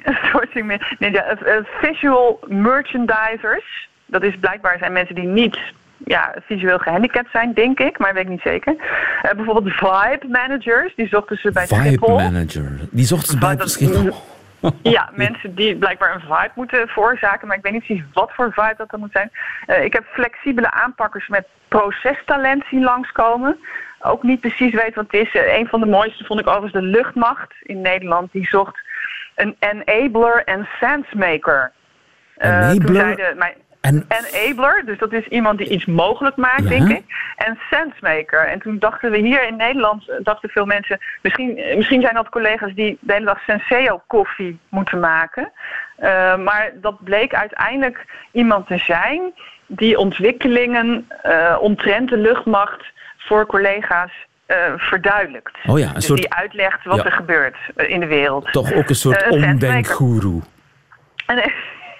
sourcing 0.32 0.96
ninja, 0.98 1.38
uh, 1.46 1.56
visual 1.80 2.38
merchandisers. 2.46 3.88
Dat 4.06 4.22
is 4.22 4.36
blijkbaar 4.40 4.78
zijn 4.78 4.92
mensen 4.92 5.14
die 5.14 5.26
niet 5.26 5.58
ja, 6.04 6.34
visueel 6.46 6.78
gehandicapt 6.78 7.30
zijn, 7.30 7.52
denk 7.54 7.78
ik, 7.78 7.98
maar 7.98 8.14
weet 8.14 8.22
ik 8.22 8.28
niet 8.28 8.40
zeker. 8.44 8.74
Uh, 8.74 9.32
bijvoorbeeld 9.32 9.74
vibe 9.74 10.26
managers, 10.28 10.94
die 10.94 11.08
zochten 11.08 11.36
ze 11.36 11.52
bij 11.52 11.66
vibe 11.66 11.80
Schiphol. 11.80 12.18
Vibe 12.18 12.30
manager, 12.32 12.78
die 12.90 13.04
zochten 13.04 13.28
ze 13.28 13.38
bij 13.38 13.56
Schiphol. 13.66 14.12
Ja, 14.82 15.10
mensen 15.14 15.54
die 15.54 15.76
blijkbaar 15.76 16.14
een 16.14 16.20
vibe 16.20 16.50
moeten 16.54 16.88
veroorzaken, 16.88 17.48
maar 17.48 17.56
ik 17.56 17.62
weet 17.62 17.72
niet 17.72 17.84
precies 17.84 18.04
wat 18.12 18.32
voor 18.34 18.52
vibe 18.52 18.74
dat 18.76 18.90
dan 18.90 19.00
moet 19.00 19.12
zijn. 19.12 19.30
Uh, 19.66 19.84
ik 19.84 19.92
heb 19.92 20.04
flexibele 20.12 20.70
aanpakkers 20.70 21.28
met 21.28 21.46
procestalent 21.68 22.64
zien 22.70 22.82
langskomen 22.82 23.58
ook 24.06 24.22
niet 24.22 24.40
precies 24.40 24.72
weet 24.72 24.94
wat 24.94 25.06
het 25.10 25.26
is. 25.26 25.34
Eh, 25.34 25.58
een 25.58 25.66
van 25.66 25.80
de 25.80 25.86
mooiste 25.86 26.24
vond 26.24 26.40
ik 26.40 26.46
overigens 26.46 26.72
de 26.72 26.88
luchtmacht 26.88 27.54
in 27.62 27.80
Nederland. 27.80 28.32
Die 28.32 28.46
zocht 28.46 28.78
een 29.34 29.56
enabler 29.58 30.44
en 30.44 30.68
sensemaker. 30.80 31.72
Eh, 32.36 32.70
enabler? 32.70 33.18
Uh, 33.18 33.38
mijn, 33.38 33.54
en... 33.80 34.06
Enabler, 34.32 34.82
dus 34.84 34.98
dat 34.98 35.12
is 35.12 35.26
iemand 35.26 35.58
die 35.58 35.68
iets 35.68 35.84
mogelijk 35.84 36.36
maakt, 36.36 36.68
denk 36.68 36.88
ik. 36.88 37.02
En 37.36 37.58
sensemaker. 37.70 38.46
En 38.46 38.58
toen 38.58 38.78
dachten 38.78 39.10
we 39.10 39.18
hier 39.18 39.46
in 39.46 39.56
Nederland, 39.56 40.08
eh, 40.08 40.16
dachten 40.22 40.48
veel 40.48 40.64
mensen... 40.64 40.98
Misschien, 41.22 41.54
misschien 41.76 42.00
zijn 42.00 42.14
dat 42.14 42.28
collega's 42.28 42.74
die 42.74 42.98
de 43.00 43.12
hele 43.12 43.24
dag 43.24 43.40
Senseo 43.40 44.02
koffie 44.06 44.58
moeten 44.68 45.00
maken. 45.00 45.52
Uh, 46.02 46.36
maar 46.36 46.72
dat 46.74 47.04
bleek 47.04 47.34
uiteindelijk 47.34 48.04
iemand 48.32 48.66
te 48.66 48.78
zijn 48.78 49.20
die 49.66 49.98
ontwikkelingen 49.98 51.08
uh, 51.26 51.56
omtrent 51.60 52.08
de 52.08 52.16
luchtmacht 52.16 52.92
voor 53.26 53.46
collega's 53.46 54.12
uh, 54.46 54.56
verduidelijkt. 54.76 55.58
Oh 55.66 55.78
ja, 55.78 55.88
een 55.88 55.94
dus 55.94 56.06
soort... 56.06 56.20
die 56.20 56.34
uitlegt 56.34 56.84
wat 56.84 57.04
er 57.04 57.12
gebeurt 57.12 57.56
uh, 57.76 57.90
in 57.90 58.00
de 58.00 58.06
wereld. 58.06 58.52
Toch 58.52 58.72
ook 58.72 58.88
een 58.88 58.94
soort 58.94 59.26
uh, 59.26 59.32
omdenkgoeroe. 59.32 60.42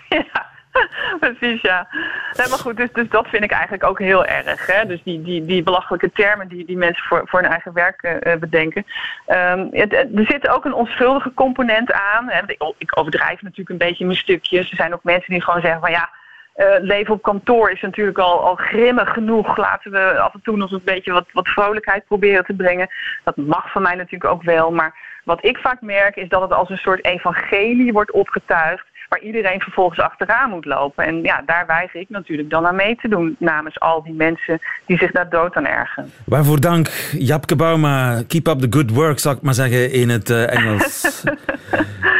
ja, 0.09 0.47
precies, 1.21 1.61
ja. 1.61 1.89
Nee, 2.37 2.49
maar 2.49 2.59
goed, 2.59 2.77
dus, 2.77 2.89
dus 2.93 3.09
dat 3.09 3.29
vind 3.29 3.45
ik 3.45 3.51
eigenlijk 3.51 3.85
ook 3.85 3.99
heel 3.99 4.25
erg. 4.25 4.67
Hè? 4.67 4.87
Dus 4.87 5.03
die, 5.03 5.23
die, 5.23 5.45
die 5.45 5.63
belachelijke 5.63 6.13
termen 6.13 6.49
die, 6.49 6.65
die 6.65 6.77
mensen 6.77 7.05
voor, 7.05 7.23
voor 7.25 7.41
hun 7.41 7.51
eigen 7.51 7.73
werk 7.73 8.19
bedenken. 8.41 8.87
Um, 9.27 9.69
het, 9.73 9.93
er 9.93 10.27
zit 10.27 10.49
ook 10.49 10.65
een 10.65 10.75
onschuldige 10.75 11.35
component 11.35 11.93
aan. 11.93 12.29
Hè? 12.29 12.41
Ik 12.79 12.99
overdrijf 12.99 13.43
natuurlijk 13.43 13.71
een 13.71 13.89
beetje 13.89 14.05
mijn 14.05 14.19
stukjes. 14.19 14.71
Er 14.71 14.77
zijn 14.77 14.95
ook 14.95 15.05
mensen 15.05 15.33
die 15.33 15.43
gewoon 15.43 15.61
zeggen 15.61 15.81
van 15.81 15.91
ja 15.91 16.11
uh, 16.57 16.67
leven 16.81 17.15
op 17.15 17.23
kantoor 17.23 17.71
is 17.71 17.81
natuurlijk 17.81 18.19
al, 18.19 18.41
al 18.41 18.55
grimmig 18.55 19.13
genoeg. 19.13 19.57
Laten 19.57 19.91
we 19.91 20.19
af 20.19 20.35
en 20.35 20.41
toe 20.43 20.57
nog 20.57 20.73
een 20.73 20.81
beetje 20.85 21.13
wat, 21.13 21.27
wat 21.33 21.49
vrolijkheid 21.49 22.05
proberen 22.05 22.45
te 22.45 22.55
brengen. 22.55 22.89
Dat 23.25 23.37
mag 23.37 23.71
van 23.71 23.83
mij 23.83 23.95
natuurlijk 23.95 24.33
ook 24.33 24.43
wel. 24.43 24.71
Maar 24.71 25.21
wat 25.25 25.45
ik 25.45 25.57
vaak 25.57 25.81
merk 25.81 26.17
is 26.17 26.29
dat 26.29 26.41
het 26.41 26.53
als 26.53 26.71
een 26.71 26.77
soort 26.77 27.05
evangelie 27.05 27.93
wordt 27.93 28.13
opgetuigd 28.13 28.85
waar 29.09 29.21
iedereen 29.21 29.61
vervolgens 29.61 30.01
achteraan 30.01 30.51
moet 30.51 30.65
lopen. 30.65 31.05
En 31.05 31.23
ja, 31.23 31.43
daar 31.47 31.67
weiger 31.67 32.01
ik 32.01 32.09
natuurlijk 32.09 32.51
dan 32.51 32.67
aan 32.67 32.77
mee 32.77 32.97
te 32.97 33.09
doen 33.09 33.37
namens 33.39 33.81
al 33.81 34.03
die 34.03 34.15
mensen 34.15 34.59
die 34.87 34.99
zich 34.99 35.11
daar 35.11 35.29
dood 35.29 35.55
aan 35.55 35.67
ergen. 35.67 36.11
Waarvoor 36.25 36.61
dank, 36.61 36.89
Japke 37.13 37.57
Bauma. 37.57 38.23
Keep 38.27 38.47
up 38.47 38.59
the 38.59 38.67
good 38.71 38.91
work, 38.91 39.19
zal 39.19 39.33
ik 39.33 39.43
maar 39.43 39.55
zeggen 39.55 39.93
in 39.93 40.09
het 40.09 40.31
uh, 40.31 40.55
Engels. 40.55 41.03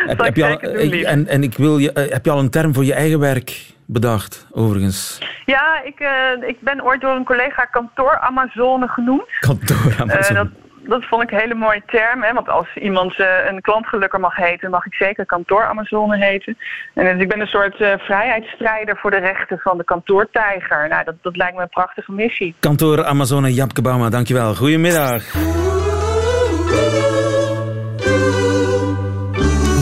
heb, 0.07 0.19
heb, 0.19 0.37
je 0.37 0.45
al, 0.45 0.59
en, 1.05 1.27
en 1.27 1.43
ik 1.43 1.57
wil 1.57 1.79
je, 1.79 1.91
uh, 1.95 2.13
heb 2.13 2.25
je 2.25 2.31
al 2.31 2.39
een 2.39 2.51
term 2.51 2.75
voor 2.75 2.85
je 2.85 2.95
eigen 2.95 3.19
werk 3.19 3.75
bedacht, 3.87 4.47
overigens? 4.51 5.19
Ja, 5.45 5.83
ik, 5.83 6.01
uh, 6.01 6.49
ik 6.49 6.61
ben 6.61 6.85
ooit 6.85 7.01
door 7.01 7.15
een 7.15 7.25
collega 7.25 7.65
kantoor 7.65 8.19
Amazone 8.19 8.89
genoemd. 8.89 9.39
Kantoor 9.41 9.95
Amazone 10.01 10.51
dat 10.89 11.05
vond 11.05 11.23
ik 11.23 11.31
een 11.31 11.39
hele 11.39 11.55
mooie 11.55 11.83
term. 11.87 12.23
Hè? 12.23 12.33
Want 12.33 12.49
als 12.49 12.77
iemand 12.77 13.19
uh, 13.19 13.27
een 13.49 13.61
klantgelukker 13.61 14.21
mag 14.21 14.37
heten, 14.37 14.71
mag 14.71 14.87
ik 14.87 14.95
zeker 14.95 15.27
kantoor-Amazone 15.27 16.17
heten. 16.25 16.59
En 16.95 17.05
dus 17.05 17.23
ik 17.23 17.29
ben 17.29 17.41
een 17.41 17.47
soort 17.47 17.81
uh, 17.81 17.93
vrijheidsstrijder 17.99 18.97
voor 18.97 19.11
de 19.11 19.19
rechten 19.19 19.59
van 19.59 19.79
de 19.79 19.85
kantoortijger. 19.85 20.89
Nou, 20.89 21.05
dat, 21.05 21.15
dat 21.23 21.37
lijkt 21.37 21.57
me 21.57 21.63
een 21.63 21.69
prachtige 21.69 22.13
missie. 22.13 22.55
Kantoor 22.61 23.05
Amazone 23.05 23.55
Japke 23.55 23.83
Bauma, 23.83 24.09
dankjewel. 24.09 24.55
Goedemiddag. 24.55 25.35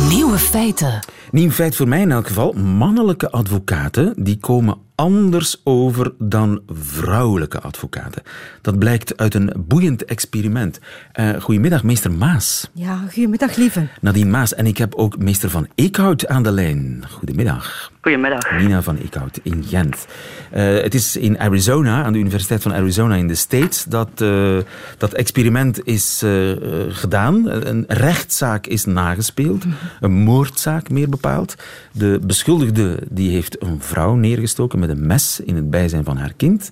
Nieuwe 0.09 0.39
feiten. 0.39 1.14
Nieuw 1.35 1.51
feit 1.51 1.77
voor 1.77 1.89
mij 1.89 2.01
in 2.01 2.13
elk 2.13 2.27
geval. 2.27 2.53
Mannelijke 2.53 3.31
advocaten 3.31 4.15
die 4.17 4.39
komen 4.39 4.79
anders 4.95 5.61
over 5.65 6.13
dan 6.19 6.63
vrouwelijke 6.69 7.61
advocaten. 7.61 8.23
Dat 8.61 8.79
blijkt 8.79 9.17
uit 9.17 9.35
een 9.35 9.53
boeiend 9.57 10.05
experiment. 10.05 10.81
Uh, 11.15 11.41
goedemiddag, 11.41 11.83
meester 11.83 12.13
Maas. 12.13 12.71
Ja, 12.73 12.97
goedemiddag, 13.13 13.57
lieve. 13.57 13.87
Nadine 14.01 14.31
Maas 14.31 14.55
en 14.55 14.67
ik 14.67 14.79
heb 14.79 14.95
ook 14.95 15.19
meester 15.19 15.51
Van 15.51 15.69
Eekhout 15.75 16.27
aan 16.27 16.43
de 16.43 16.53
lijn. 16.53 17.05
Goedemiddag. 17.11 17.93
Goedemiddag. 18.05 18.59
Nina 18.59 18.83
van 18.83 18.97
Eekhout 18.97 19.41
in 19.43 19.65
Gent. 19.69 20.07
Uh, 20.55 20.81
het 20.83 20.95
is 20.95 21.17
in 21.17 21.39
Arizona, 21.39 22.03
aan 22.03 22.13
de 22.13 22.19
Universiteit 22.19 22.63
van 22.63 22.73
Arizona 22.73 23.15
in 23.15 23.29
de 23.29 23.35
States, 23.35 23.85
dat 23.85 24.21
uh, 24.23 24.59
dat 24.99 25.13
experiment 25.13 25.87
is 25.87 26.23
uh, 26.25 26.53
gedaan. 26.89 27.49
Een 27.49 27.85
rechtszaak 27.89 28.67
is 28.67 28.85
nagespeeld, 28.85 29.65
een 30.01 30.13
moordzaak 30.13 30.91
meer 30.91 31.09
bepaald. 31.09 31.55
De 31.93 32.21
beschuldigde 32.27 32.99
die 33.11 33.31
heeft 33.31 33.63
een 33.63 33.81
vrouw 33.81 34.15
neergestoken 34.15 34.79
met 34.79 34.89
een 34.89 35.07
mes 35.07 35.41
in 35.45 35.57
het 35.57 35.71
bijzijn 35.71 36.05
van 36.05 36.17
haar 36.17 36.33
kind. 36.37 36.71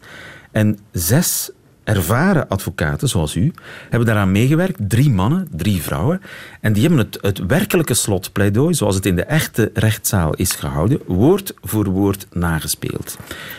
En 0.51 0.79
zes 0.91 1.51
ervaren 1.85 2.49
advocaten, 2.49 3.09
zoals 3.09 3.35
u, 3.35 3.53
hebben 3.89 4.07
daaraan 4.07 4.33
meegewerkt. 4.33 4.79
Drie 4.89 5.11
mannen, 5.11 5.49
drie 5.51 5.83
vrouwen. 5.83 6.21
En 6.61 6.73
die 6.73 6.83
hebben 6.83 7.01
het, 7.01 7.19
het 7.21 7.47
werkelijke 7.47 7.95
slotpleidooi, 7.95 8.75
zoals 8.75 8.95
het 8.95 9.07
in 9.07 9.17
de 9.17 9.25
echte 9.25 9.71
rechtszaal 9.75 10.35
is 10.35 10.53
gehouden, 10.53 11.01
woord 11.07 11.55
voor 11.61 11.89
woord 11.89 12.27
nagespeeld. 12.33 13.17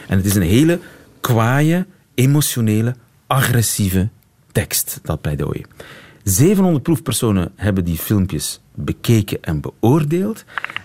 En 0.08 0.18
het 0.18 0.26
is 0.26 0.36
een 0.36 0.42
hele 0.42 0.80
kwaaie, 1.22 1.86
emotionele, 2.14 2.96
agressieve 3.28 4.10
tekst, 4.52 5.00
dat 5.04 5.22
pleidooi. 5.22 5.66
700 6.24 6.84
proefpersonen 6.84 7.52
hebben 7.56 7.86
die 7.86 7.98
filmpjes 7.98 8.62
bekeken 8.76 9.38
en 9.42 9.62
beoordeeld. 9.62 10.44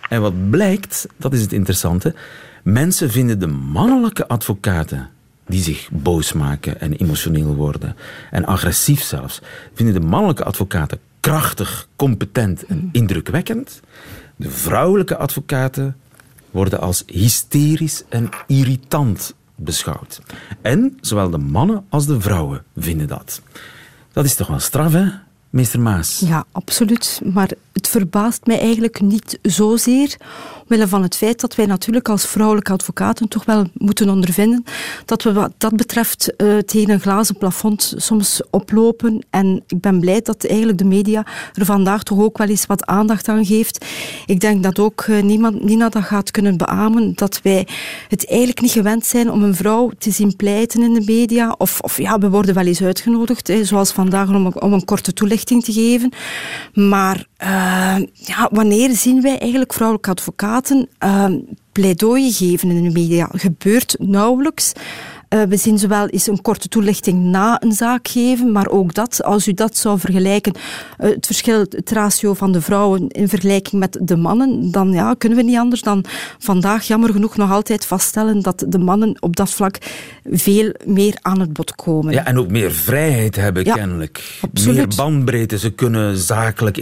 En 0.08 0.20
wat 0.20 0.50
blijkt, 0.50 1.06
dat 1.16 1.32
is 1.32 1.40
het 1.40 1.52
interessante, 1.52 2.14
mensen 2.62 3.10
vinden 3.10 3.38
de 3.38 3.46
mannelijke 3.46 4.28
advocaten 4.28 5.10
die 5.48 5.62
zich 5.62 5.88
boos 5.92 6.32
maken 6.32 6.80
en 6.80 6.92
emotioneel 6.92 7.54
worden 7.54 7.96
en 8.30 8.44
agressief 8.44 9.02
zelfs, 9.02 9.40
vinden 9.74 10.00
de 10.00 10.06
mannelijke 10.06 10.44
advocaten 10.44 10.98
krachtig, 11.20 11.88
competent 11.96 12.64
en 12.64 12.76
mhm. 12.76 12.88
indrukwekkend. 12.92 13.80
De 14.36 14.50
vrouwelijke 14.50 15.16
advocaten 15.16 15.96
worden 16.50 16.80
als 16.80 17.02
hysterisch 17.06 18.02
en 18.08 18.28
irritant 18.46 19.34
beschouwd. 19.54 20.20
En 20.62 20.98
zowel 21.00 21.30
de 21.30 21.38
mannen 21.38 21.84
als 21.88 22.06
de 22.06 22.20
vrouwen 22.20 22.64
vinden 22.76 23.08
dat. 23.08 23.42
Dat 24.12 24.24
is 24.24 24.34
toch 24.34 24.46
wel 24.46 24.58
straf, 24.58 24.92
hè, 24.92 25.08
meester 25.50 25.80
Maas? 25.80 26.22
Ja, 26.26 26.44
absoluut. 26.52 27.20
Maar 27.32 27.50
het 27.78 27.88
verbaast 27.88 28.46
mij 28.46 28.58
eigenlijk 28.60 29.00
niet 29.00 29.38
zozeer, 29.42 30.16
omwille 30.62 30.88
van 30.88 31.02
het 31.02 31.16
feit 31.16 31.40
dat 31.40 31.54
wij 31.54 31.66
natuurlijk 31.66 32.08
als 32.08 32.26
vrouwelijke 32.26 32.72
advocaten 32.72 33.28
toch 33.28 33.44
wel 33.44 33.64
moeten 33.74 34.08
ondervinden 34.08 34.64
dat 35.04 35.22
we 35.22 35.32
wat 35.32 35.52
dat 35.58 35.76
betreft 35.76 36.32
uh, 36.36 36.58
tegen 36.58 36.90
een 36.90 37.00
glazen 37.00 37.36
plafond 37.38 37.94
soms 37.96 38.40
oplopen. 38.50 39.26
En 39.30 39.62
ik 39.66 39.80
ben 39.80 40.00
blij 40.00 40.20
dat 40.20 40.44
eigenlijk 40.44 40.78
de 40.78 40.84
media 40.84 41.26
er 41.54 41.64
vandaag 41.64 42.02
toch 42.02 42.18
ook 42.18 42.38
wel 42.38 42.48
eens 42.48 42.66
wat 42.66 42.86
aandacht 42.86 43.28
aan 43.28 43.46
geeft. 43.46 43.84
Ik 44.26 44.40
denk 44.40 44.62
dat 44.62 44.78
ook 44.78 45.06
uh, 45.06 45.22
niemand, 45.22 45.64
Nina 45.64 45.88
dat 45.88 46.04
gaat 46.04 46.30
kunnen 46.30 46.56
beamen, 46.56 47.12
dat 47.14 47.40
wij 47.42 47.66
het 48.08 48.28
eigenlijk 48.28 48.60
niet 48.60 48.70
gewend 48.70 49.06
zijn 49.06 49.30
om 49.30 49.42
een 49.42 49.54
vrouw 49.54 49.90
te 49.98 50.10
zien 50.10 50.36
pleiten 50.36 50.82
in 50.82 50.94
de 50.94 51.04
media. 51.04 51.54
Of, 51.58 51.80
of 51.80 51.98
ja, 51.98 52.18
we 52.18 52.30
worden 52.30 52.54
wel 52.54 52.66
eens 52.66 52.82
uitgenodigd, 52.82 53.48
hè, 53.48 53.64
zoals 53.64 53.92
vandaag, 53.92 54.28
om, 54.28 54.46
om 54.46 54.72
een 54.72 54.84
korte 54.84 55.12
toelichting 55.12 55.64
te 55.64 55.72
geven. 55.72 56.12
Maar 56.72 57.26
uh, 57.42 57.96
ja, 58.12 58.48
wanneer 58.50 58.90
zien 58.90 59.22
wij 59.22 59.38
eigenlijk 59.38 59.72
vrouwelijke 59.72 60.10
advocaten 60.10 60.88
uh, 61.04 61.26
pleidooien 61.72 62.32
geven 62.32 62.70
in 62.70 62.82
de 62.82 62.90
media? 62.90 63.28
Gebeurt 63.32 63.96
nauwelijks. 63.98 64.72
Uh, 65.34 65.42
we 65.42 65.56
zien 65.56 65.78
zowel 65.78 66.06
eens 66.06 66.26
een 66.26 66.42
korte 66.42 66.68
toelichting 66.68 67.24
na 67.24 67.62
een 67.62 67.72
zaak 67.72 68.08
geven, 68.08 68.52
maar 68.52 68.68
ook 68.68 68.94
dat, 68.94 69.22
als 69.22 69.48
u 69.48 69.52
dat 69.52 69.76
zou 69.76 69.98
vergelijken, 69.98 70.54
uh, 70.56 71.10
het 71.10 71.26
verschil, 71.26 71.58
het 71.58 71.90
ratio 71.90 72.34
van 72.34 72.52
de 72.52 72.60
vrouwen 72.60 73.08
in 73.08 73.28
vergelijking 73.28 73.80
met 73.80 73.98
de 74.02 74.16
mannen, 74.16 74.70
dan 74.70 74.92
ja, 74.92 75.14
kunnen 75.18 75.38
we 75.38 75.44
niet 75.44 75.56
anders 75.56 75.82
dan 75.82 76.04
vandaag 76.38 76.86
jammer 76.86 77.12
genoeg 77.12 77.36
nog 77.36 77.50
altijd 77.50 77.86
vaststellen 77.86 78.42
dat 78.42 78.64
de 78.68 78.78
mannen 78.78 79.22
op 79.22 79.36
dat 79.36 79.50
vlak 79.50 79.78
veel 80.24 80.72
meer 80.84 81.16
aan 81.22 81.40
het 81.40 81.52
bod 81.52 81.74
komen. 81.74 82.12
Ja, 82.12 82.24
en 82.24 82.38
ook 82.38 82.48
meer 82.48 82.72
vrijheid 82.72 83.36
hebben 83.36 83.64
kennelijk. 83.64 84.40
Absoluut. 84.52 84.76
Meer 84.76 84.96
bandbreedte. 84.96 85.58
Ze 85.58 85.70
kunnen 85.70 86.16
zakelijk, 86.16 86.80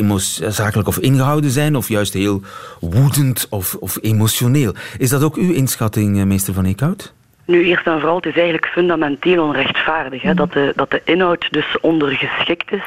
zakelijk 0.48 0.88
of 0.88 0.98
ingehouden 0.98 1.50
zijn, 1.50 1.76
of 1.76 1.88
juist 1.88 2.12
heel 2.12 2.40
woedend 2.80 3.46
of, 3.50 3.76
of 3.80 3.98
emotioneel. 4.00 4.74
Is 4.98 5.08
dat 5.08 5.22
ook 5.22 5.36
uw 5.36 5.52
inschatting, 5.52 6.18
eh, 6.18 6.24
meester 6.24 6.54
Van 6.54 6.64
Eekhout? 6.64 7.14
Nu, 7.46 7.64
eerst 7.64 7.86
en 7.86 8.00
vooral, 8.00 8.16
het 8.16 8.26
is 8.26 8.34
eigenlijk 8.34 8.66
fundamenteel 8.66 9.42
onrechtvaardig. 9.42 10.22
Hè, 10.22 10.34
dat, 10.34 10.52
de, 10.52 10.72
dat 10.76 10.90
de 10.90 11.00
inhoud 11.04 11.52
dus 11.52 11.80
ondergeschikt 11.80 12.72
is. 12.72 12.84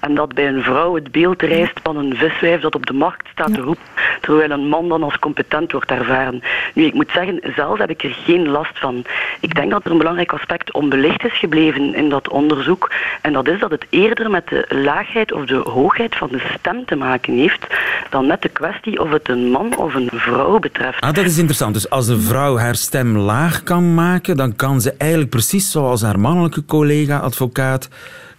En 0.00 0.14
dat 0.14 0.34
bij 0.34 0.48
een 0.48 0.62
vrouw 0.62 0.94
het 0.94 1.12
beeld 1.12 1.42
reist 1.42 1.80
van 1.82 1.96
een 1.96 2.16
viswijf 2.16 2.60
dat 2.60 2.74
op 2.74 2.86
de 2.86 2.92
markt 2.92 3.28
staat 3.28 3.54
te 3.54 3.60
roepen. 3.60 3.84
Terwijl 4.20 4.50
een 4.50 4.68
man 4.68 4.88
dan 4.88 5.02
als 5.02 5.18
competent 5.18 5.72
wordt 5.72 5.90
ervaren. 5.90 6.42
Nu, 6.74 6.84
ik 6.84 6.94
moet 6.94 7.10
zeggen, 7.12 7.40
zelf 7.56 7.78
heb 7.78 7.90
ik 7.90 8.02
er 8.02 8.16
geen 8.24 8.48
last 8.48 8.78
van. 8.78 9.04
Ik 9.40 9.54
denk 9.54 9.70
dat 9.70 9.84
er 9.84 9.90
een 9.90 9.98
belangrijk 9.98 10.32
aspect 10.32 10.72
onbelicht 10.72 11.24
is 11.24 11.38
gebleven 11.38 11.94
in 11.94 12.08
dat 12.08 12.28
onderzoek. 12.28 12.90
En 13.20 13.32
dat 13.32 13.48
is 13.48 13.60
dat 13.60 13.70
het 13.70 13.86
eerder 13.90 14.30
met 14.30 14.48
de 14.48 14.64
laagheid 14.68 15.32
of 15.32 15.44
de 15.44 15.56
hoogheid 15.56 16.16
van 16.16 16.28
de 16.28 16.42
stem 16.58 16.84
te 16.84 16.96
maken 16.96 17.34
heeft. 17.34 17.66
dan 18.10 18.26
met 18.26 18.42
de 18.42 18.48
kwestie 18.48 19.00
of 19.00 19.10
het 19.10 19.28
een 19.28 19.50
man 19.50 19.76
of 19.76 19.94
een 19.94 20.10
vrouw 20.12 20.58
betreft. 20.58 21.00
Ah, 21.00 21.12
dat 21.12 21.24
is 21.24 21.38
interessant. 21.38 21.74
Dus 21.74 21.90
als 21.90 22.08
een 22.08 22.20
vrouw 22.20 22.58
haar 22.58 22.74
stem 22.74 23.16
laag 23.16 23.62
kan 23.62 23.89
maken, 23.94 24.36
dan 24.36 24.56
kan 24.56 24.80
ze 24.80 24.94
eigenlijk 24.98 25.30
precies 25.30 25.70
zoals 25.70 26.02
haar 26.02 26.20
mannelijke 26.20 26.64
collega-advocaat 26.64 27.88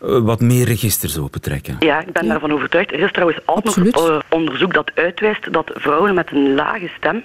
eh, 0.02 0.18
wat 0.20 0.40
meer 0.40 0.66
registers 0.66 1.18
opentrekken. 1.18 1.76
Ja, 1.80 2.00
ik 2.00 2.12
ben 2.14 2.28
daarvan 2.28 2.52
overtuigd. 2.52 2.92
Er 2.92 3.00
is 3.00 3.12
trouwens 3.12 3.40
ook 3.46 3.64
nog 3.64 3.78
uh, 3.78 4.20
onderzoek 4.30 4.74
dat 4.74 4.92
uitwijst 4.96 5.54
dat 5.54 5.72
vrouwen 5.74 6.14
met 6.14 6.32
een 6.32 6.54
lage 6.54 6.90
stem, 6.98 7.24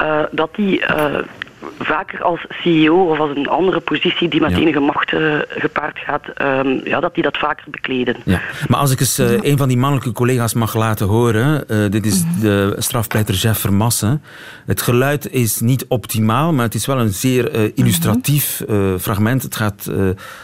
uh, 0.00 0.20
dat 0.30 0.54
die 0.54 0.84
vaker 1.78 2.22
als 2.22 2.46
CEO 2.50 3.10
of 3.10 3.18
als 3.18 3.36
een 3.36 3.48
andere 3.48 3.80
positie 3.80 4.28
die 4.28 4.40
met 4.40 4.52
enige 4.52 4.80
macht 4.80 5.12
uh, 5.12 5.38
gepaard 5.48 5.98
gaat, 5.98 6.22
um, 6.42 6.80
ja, 6.84 7.00
dat 7.00 7.14
die 7.14 7.22
dat 7.22 7.38
vaker 7.38 7.64
bekleden. 7.70 8.16
Ja. 8.24 8.40
Maar 8.68 8.80
als 8.80 8.90
ik 8.90 9.00
eens 9.00 9.18
uh, 9.18 9.42
een 9.42 9.58
van 9.58 9.68
die 9.68 9.76
mannelijke 9.76 10.12
collega's 10.12 10.54
mag 10.54 10.74
laten 10.74 11.06
horen, 11.06 11.64
uh, 11.68 11.90
dit 11.90 12.06
is 12.06 12.24
mhm. 12.24 12.40
de 12.40 12.74
strafpleiter 12.78 13.34
Jeff 13.34 13.60
Vermassen. 13.60 14.22
Het 14.66 14.82
geluid 14.82 15.32
is 15.32 15.60
niet 15.60 15.84
optimaal, 15.88 16.52
maar 16.52 16.64
het 16.64 16.74
is 16.74 16.86
wel 16.86 16.98
een 16.98 17.12
zeer 17.12 17.72
illustratief 17.74 18.62
mm 18.66 18.72
fragment. 18.98 19.42
Het 19.42 19.56
gaat 19.56 19.90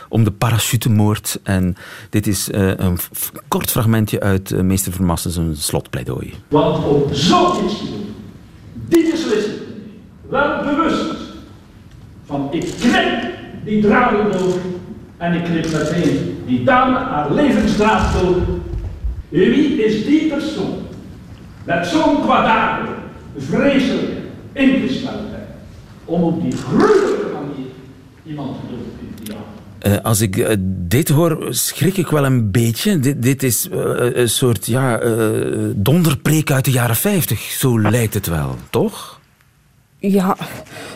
om 0.08 0.24
de 0.24 0.30
parachutemoord 0.30 1.40
en 1.42 1.76
dit 2.10 2.26
is 2.26 2.48
een 2.52 2.98
kort 3.48 3.70
fragmentje 3.70 4.20
uit 4.20 4.62
meester 4.62 4.92
Vermassen 4.92 5.30
zijn 5.30 5.56
slotpleidooi. 5.56 6.34
Want 6.48 6.84
om 6.84 7.14
zoiets 7.14 7.74
die 8.88 9.10
beslissing 9.10 9.49
wel 10.30 10.64
bewust 10.64 11.14
van 12.24 12.48
ik 12.50 12.74
knip 12.80 13.22
die 13.64 13.82
draden 13.82 14.38
door 14.38 14.58
en 15.16 15.32
ik 15.32 15.44
knip 15.44 15.72
meteen 15.72 16.42
die 16.46 16.64
dame 16.64 16.98
haar 16.98 17.32
levensdraad 17.32 18.12
door. 18.20 18.36
Wie 19.28 19.84
is 19.84 20.04
die 20.04 20.28
persoon 20.28 20.78
met 21.64 21.86
zo'n 21.86 22.20
kwaadaardige, 22.22 22.92
vreselijke 23.36 24.20
ingesteldheid 24.52 25.48
om 26.04 26.22
op 26.22 26.42
die 26.42 26.56
gruwelijke 26.56 27.26
manier 27.32 27.70
iemand 28.26 28.56
te 28.60 28.66
doen. 28.68 28.78
Uh, 29.86 29.96
als 30.02 30.20
ik 30.20 30.36
uh, 30.36 30.48
dit 30.66 31.08
hoor, 31.08 31.46
schrik 31.50 31.96
ik 31.96 32.06
wel 32.06 32.24
een 32.24 32.50
beetje. 32.50 32.98
Dit, 32.98 33.22
dit 33.22 33.42
is 33.42 33.68
uh, 33.72 33.80
een 33.96 34.28
soort 34.28 34.66
ja, 34.66 35.00
donderpreek 35.74 36.50
uit 36.50 36.64
de 36.64 36.70
jaren 36.70 36.96
50. 36.96 37.40
Zo 37.40 37.80
lijkt 37.80 38.14
het 38.14 38.26
wel, 38.26 38.56
toch? 38.70 39.19
Ja, 40.00 40.36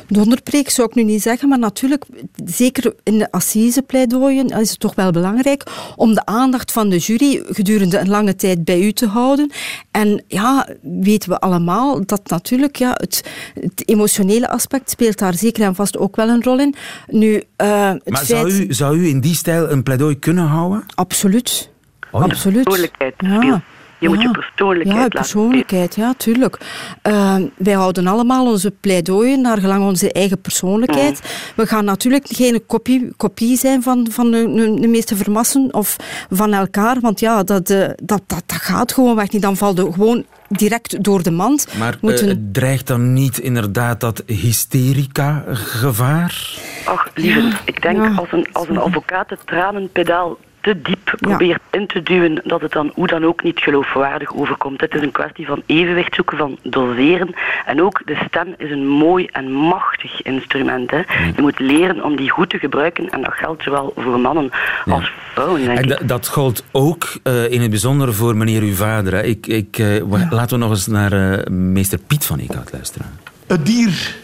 donderpreek 0.09 0.71
zou 0.71 0.89
ik 0.89 0.95
nu 0.95 1.03
niet 1.03 1.23
zeggen, 1.23 1.49
maar 1.49 1.59
natuurlijk, 1.59 2.05
zeker 2.45 2.95
in 3.03 3.19
de 3.19 3.31
assisepleidooien 3.31 4.49
is 4.49 4.71
het 4.71 4.81
toch 4.81 4.95
wel 4.95 5.11
belangrijk 5.11 5.63
om 5.97 6.15
de 6.15 6.27
aandacht 6.27 6.73
van 6.73 6.89
de 6.89 6.99
jury 6.99 7.43
gedurende 7.47 7.99
een 7.99 8.09
lange 8.09 8.37
tijd 8.37 8.65
bij 8.65 8.81
u 8.81 8.93
te 8.93 9.07
houden. 9.07 9.53
En 9.91 10.25
ja, 10.29 10.69
weten 10.83 11.31
we 11.31 11.39
allemaal 11.39 12.07
dat 12.07 12.29
natuurlijk 12.29 12.77
ja, 12.77 12.91
het, 12.97 13.25
het 13.61 13.89
emotionele 13.89 14.49
aspect 14.49 14.91
speelt 14.91 15.19
daar 15.19 15.35
zeker 15.35 15.65
en 15.65 15.75
vast 15.75 15.99
ook 15.99 16.17
wel 16.17 16.29
een 16.29 16.43
rol 16.43 16.59
in. 16.59 16.75
Nu, 17.07 17.35
uh, 17.35 17.89
het 17.89 18.09
maar 18.09 18.25
feit... 18.25 18.27
zou, 18.27 18.53
u, 18.53 18.73
zou 18.73 18.99
u 18.99 19.09
in 19.09 19.21
die 19.21 19.35
stijl 19.35 19.71
een 19.71 19.83
pleidooi 19.83 20.19
kunnen 20.19 20.45
houden? 20.45 20.85
Absoluut. 20.95 21.71
Oh, 22.11 22.21
ja. 22.21 22.27
Absoluut. 22.27 22.91
Ja. 23.17 23.63
Je 24.05 24.11
moet 24.11 24.23
je 24.23 24.31
persoonlijkheid 24.31 25.13
Ja, 25.13 25.21
persoonlijkheid, 25.21 25.95
ja, 25.95 26.15
tuurlijk. 26.17 26.59
Uh, 27.03 27.37
wij 27.57 27.73
houden 27.73 28.07
allemaal 28.07 28.47
onze 28.47 28.71
pleidooien 28.71 29.41
naar 29.41 29.59
gelang 29.59 29.85
onze 29.85 30.13
eigen 30.13 30.41
persoonlijkheid. 30.41 31.21
Mm. 31.23 31.29
We 31.57 31.67
gaan 31.67 31.85
natuurlijk 31.85 32.27
geen 32.29 32.67
kopie, 32.67 33.13
kopie 33.17 33.57
zijn 33.57 33.83
van, 33.83 34.07
van 34.11 34.31
de, 34.31 34.75
de, 34.81 34.89
meeste 34.89 35.17
vermassen 35.17 35.75
of 35.75 35.97
van 36.31 36.53
elkaar, 36.53 37.01
want 37.01 37.21
ja, 37.21 37.43
dat, 37.43 37.71
uh, 37.71 37.87
dat, 37.97 38.23
dat, 38.27 38.27
dat 38.27 38.43
gaat 38.47 38.93
gewoon 38.93 39.17
weg 39.17 39.31
niet. 39.31 39.43
Dan 39.43 39.57
valt 39.57 39.79
er 39.79 39.93
gewoon 39.93 40.25
direct 40.49 41.05
door 41.05 41.23
de 41.23 41.31
mand. 41.31 41.79
Maar 41.79 41.97
moeten... 42.01 42.29
uh, 42.29 42.35
dreigt 42.53 42.87
dan 42.87 43.13
niet 43.13 43.39
inderdaad 43.39 44.01
dat 44.01 44.23
hysterica-gevaar? 44.27 46.59
Ach, 46.85 47.11
lieve, 47.15 47.41
ja. 47.41 47.61
ik 47.65 47.83
denk 47.83 47.97
ja. 47.97 48.15
als 48.15 48.33
een, 48.33 48.49
als 48.53 48.69
een 48.69 48.79
advocaat 48.79 49.31
het 49.31 49.47
tranenpedaal 49.47 50.39
te 50.65 50.83
diep 50.83 51.15
probeert 51.21 51.61
ja. 51.71 51.79
in 51.79 51.87
te 51.87 52.03
duwen, 52.03 52.41
dat 52.45 52.61
het 52.61 52.73
dan 52.73 52.91
hoe 52.95 53.07
dan 53.07 53.25
ook 53.25 53.43
niet 53.43 53.59
geloofwaardig 53.59 54.35
overkomt. 54.35 54.81
Het 54.81 54.95
is 54.95 55.03
een 55.03 55.13
kwestie 55.13 55.47
van 55.47 55.63
evenwicht 55.67 56.15
zoeken, 56.15 56.39
van 56.39 56.59
doseren. 56.63 57.35
En 57.67 57.83
ook 57.83 58.03
de 58.05 58.19
stem 58.29 58.55
is 58.59 58.71
een 58.71 58.87
mooi 58.87 59.27
en 59.27 59.53
machtig 59.53 60.23
instrument. 60.23 60.91
Hè. 60.91 60.97
Je 61.37 61.43
moet 61.43 61.59
leren 61.59 62.05
om 62.05 62.17
die 62.17 62.31
goed 62.31 62.51
te 62.51 62.59
gebruiken 62.59 63.11
en 63.11 63.23
dat 63.23 63.33
geldt 63.33 63.63
zowel 63.63 63.93
voor 63.97 64.21
mannen 64.21 64.51
als 64.87 65.13
vrouwen. 65.33 65.65
Denk 65.65 65.79
en 65.79 65.91
ik. 65.91 66.09
dat 66.09 66.29
geldt 66.29 66.65
ook 66.73 67.19
uh, 67.25 67.51
in 67.51 67.61
het 67.61 67.71
bijzonder 67.71 68.15
voor 68.15 68.37
meneer 68.37 68.63
uw 68.63 68.75
vader. 68.75 69.13
Hè. 69.13 69.23
Ik, 69.23 69.47
ik, 69.47 69.79
uh, 69.79 69.97
ja. 69.97 70.27
Laten 70.31 70.59
we 70.59 70.65
nog 70.65 70.71
eens 70.71 70.87
naar 70.87 71.13
uh, 71.13 71.47
meester 71.47 71.99
Piet 72.07 72.27
van 72.27 72.39
Eekhout 72.39 72.73
luisteren. 72.73 73.07
Het 73.47 73.67
dier 73.67 74.17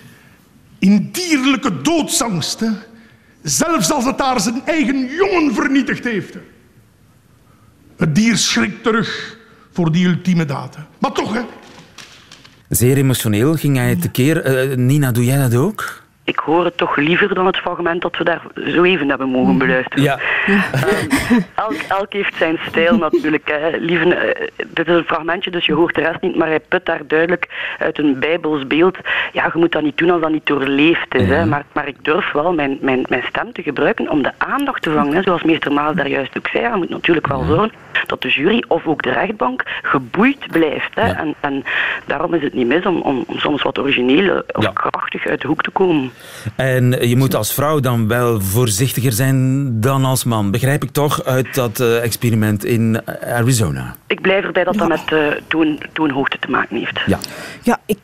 in 0.78 1.09
dierlijke 1.12 1.82
doodsangst... 1.82 2.88
Zelfs 3.42 3.92
als 3.92 4.04
het 4.04 4.18
daar 4.18 4.40
zijn 4.40 4.62
eigen 4.64 5.06
jongen 5.06 5.54
vernietigd 5.54 6.04
heeft. 6.04 6.35
Het 7.97 8.14
dier 8.14 8.37
schrikt 8.37 8.82
terug 8.82 9.38
voor 9.73 9.92
die 9.92 10.06
ultieme 10.06 10.44
daad. 10.44 10.76
Maar 10.99 11.12
toch, 11.12 11.32
hè. 11.35 11.40
Zeer 12.68 12.97
emotioneel 12.97 13.54
ging 13.54 13.76
hij 13.76 13.97
tekeer. 13.97 14.68
Uh, 14.70 14.76
Nina, 14.76 15.12
doe 15.12 15.25
jij 15.25 15.38
dat 15.38 15.54
ook? 15.54 16.02
Ik 16.30 16.38
hoor 16.38 16.64
het 16.64 16.76
toch 16.76 16.96
liever 16.96 17.34
dan 17.34 17.46
het 17.46 17.56
fragment 17.56 18.02
dat 18.02 18.16
we 18.16 18.25
daar 18.25 18.42
zo 18.54 18.82
even 18.82 19.08
hebben 19.08 19.28
mogen 19.28 19.58
beluisteren. 19.58 20.04
Ja. 20.04 20.18
Um, 20.49 21.44
elk, 21.54 21.75
elk 21.88 22.12
heeft 22.12 22.37
zijn 22.37 22.58
stijl 22.68 22.96
natuurlijk. 22.96 23.49
Hè. 23.49 23.76
Lieve, 23.76 24.04
uh, 24.04 24.64
dit 24.66 24.88
is 24.88 24.94
een 24.94 25.04
fragmentje, 25.04 25.50
dus 25.50 25.66
je 25.66 25.72
hoort 25.72 25.94
de 25.94 26.00
rest 26.00 26.20
niet, 26.20 26.37
maar 26.37 26.49
hij 26.49 26.60
put 26.60 26.87
daar 26.87 27.00
duidelijk 27.06 27.75
uit 27.78 27.99
een 27.99 28.18
bijbels 28.18 28.66
beeld. 28.66 28.99
Ja, 29.32 29.50
je 29.52 29.58
moet 29.58 29.72
dat 29.72 29.82
niet 29.82 29.99
doen 29.99 30.10
als 30.10 30.20
dat 30.20 30.30
niet 30.30 30.46
doorleefd 30.46 31.14
is. 31.14 31.28
Ja. 31.28 31.34
Hè. 31.34 31.46
Maar, 31.46 31.64
maar 31.72 31.88
ik 31.88 32.04
durf 32.04 32.32
wel 32.32 32.52
mijn, 32.52 32.78
mijn, 32.80 33.04
mijn 33.08 33.25
stem 33.28 33.52
te 33.52 33.62
gebruiken 33.62 34.10
om 34.10 34.22
de 34.22 34.32
aandacht 34.38 34.82
te 34.82 34.90
vangen. 34.90 35.14
Hè. 35.14 35.22
Zoals 35.22 35.42
meester 35.42 35.72
Maas 35.72 35.94
daar 35.94 36.08
juist 36.08 36.38
ook 36.38 36.49
zei, 36.49 36.64
je 36.64 36.76
moet 36.76 36.88
natuurlijk 36.88 37.26
wel 37.26 37.44
zorgen 37.44 37.72
dat 38.06 38.22
de 38.22 38.28
jury 38.28 38.64
of 38.68 38.87
ook 38.87 39.02
de 39.02 39.12
rechtbank 39.12 39.62
geboeid 39.82 40.46
blijft. 40.50 40.94
Hè. 40.94 41.06
Ja. 41.06 41.16
En, 41.16 41.34
en 41.40 41.64
daarom 42.06 42.34
is 42.34 42.42
het 42.42 42.54
niet 42.54 42.66
mis 42.66 42.87
om, 42.87 43.00
om, 43.00 43.25
om 43.26 43.38
soms 43.38 43.62
wat 43.62 43.78
origineel 43.78 44.42
of 44.52 44.64
ja. 44.64 44.70
krachtig 44.70 45.26
uit 45.26 45.40
de 45.40 45.46
hoek 45.46 45.62
te 45.62 45.70
komen. 45.70 46.12
En 46.56 47.08
je 47.08 47.16
moet 47.16 47.34
als 47.34 47.54
vrouw 47.54 47.80
dan 47.80 48.08
wel 48.08 48.40
voorzichtiger 48.40 49.12
zijn 49.12 49.68
dan 49.80 50.04
als 50.04 50.24
man. 50.24 50.50
Begrijp 50.50 50.82
ik 50.82 50.90
toch 50.90 51.24
uit 51.24 51.54
dat 51.54 51.80
uh, 51.80 52.02
experiment 52.02 52.64
in 52.64 53.02
Arizona? 53.24 53.94
Ik 54.06 54.20
blijf 54.20 54.44
erbij 54.44 54.64
dat 54.64 54.74
dat 54.74 54.88
met 54.88 55.10
uh, 55.12 55.26
toon, 55.48 55.78
toonhoogte 55.92 56.38
te 56.38 56.50
maken 56.50 56.76
heeft. 56.76 57.00
Ja, 57.06 57.18
ja 57.62 57.78
ik 57.86 57.98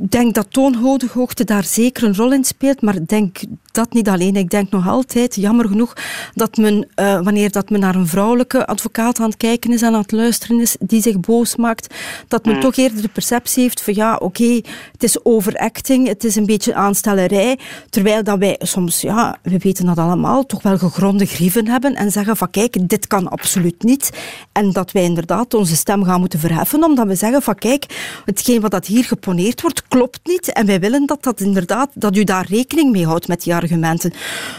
denk 0.00 0.34
dat 0.34 0.46
toonhoogte 0.50 1.44
daar 1.44 1.64
zeker 1.64 2.02
een 2.02 2.16
rol 2.16 2.32
in 2.32 2.44
speelt, 2.44 2.82
maar 2.82 3.06
denk 3.06 3.38
dat 3.72 3.92
niet 3.92 4.08
alleen. 4.08 4.36
Ik 4.36 4.50
denk 4.50 4.70
nog 4.70 4.88
altijd, 4.88 5.34
jammer 5.34 5.68
genoeg, 5.68 5.96
dat 6.34 6.56
men, 6.56 6.88
uh, 6.96 7.20
wanneer 7.20 7.50
dat 7.50 7.70
men 7.70 7.80
naar 7.80 7.94
een 7.94 8.06
vrouwelijke 8.06 8.66
advocaat 8.66 9.20
aan 9.20 9.28
het 9.28 9.36
kijken 9.36 9.72
is 9.72 9.82
en 9.82 9.94
aan 9.94 10.00
het 10.00 10.12
luisteren 10.12 10.60
is, 10.60 10.76
die 10.80 11.02
zich 11.02 11.20
boos 11.20 11.56
maakt, 11.56 11.94
dat 12.28 12.44
men 12.44 12.54
mm. 12.54 12.60
toch 12.60 12.76
eerder 12.76 13.02
de 13.02 13.08
perceptie 13.08 13.62
heeft 13.62 13.82
van 13.82 13.94
ja, 13.94 14.14
oké, 14.14 14.24
okay, 14.24 14.64
het 14.92 15.02
is 15.02 15.24
overacting, 15.24 16.06
het 16.08 16.24
is 16.24 16.36
een 16.36 16.46
beetje 16.46 16.74
aanstellerij, 16.74 17.58
terwijl 17.90 18.22
dat 18.22 18.38
wij 18.38 18.56
soms, 18.58 19.00
ja, 19.00 19.38
we 19.42 19.58
weten 19.58 19.86
dat 19.86 19.98
allemaal, 19.98 20.46
toch 20.46 20.62
wel 20.62 20.78
gegronde 20.78 21.26
grieven 21.26 21.68
hebben 21.68 21.94
en 21.94 22.10
zeggen 22.10 22.36
van 22.36 22.50
kijk, 22.50 22.88
dit 22.88 23.06
kan 23.06 23.28
absoluut 23.28 23.82
niet. 23.82 24.10
En 24.52 24.72
dat 24.72 24.92
wij 24.92 25.02
inderdaad 25.02 25.54
onze 25.54 25.76
stem 25.76 26.04
gaan 26.04 26.20
moeten 26.20 26.38
verheffen, 26.38 26.84
omdat 26.84 27.06
we 27.06 27.14
zeggen 27.14 27.42
van 27.42 27.54
kijk, 27.54 27.84
hetgeen 28.24 28.60
wat 28.60 28.70
dat 28.70 28.86
hier 28.86 29.04
geponeerd 29.04 29.60
wordt, 29.60 29.82
klopt 29.88 30.20
niet. 30.22 30.52
En 30.52 30.66
wij 30.66 30.80
willen 30.80 31.06
dat, 31.06 31.22
dat 31.22 31.40
inderdaad, 31.40 31.90
dat 31.94 32.16
u 32.16 32.24
daar 32.24 32.46
rekening 32.48 32.92
mee 32.92 33.06
houdt 33.06 33.28
met 33.28 33.42
die 33.42 33.54
argumenten. 33.54 34.12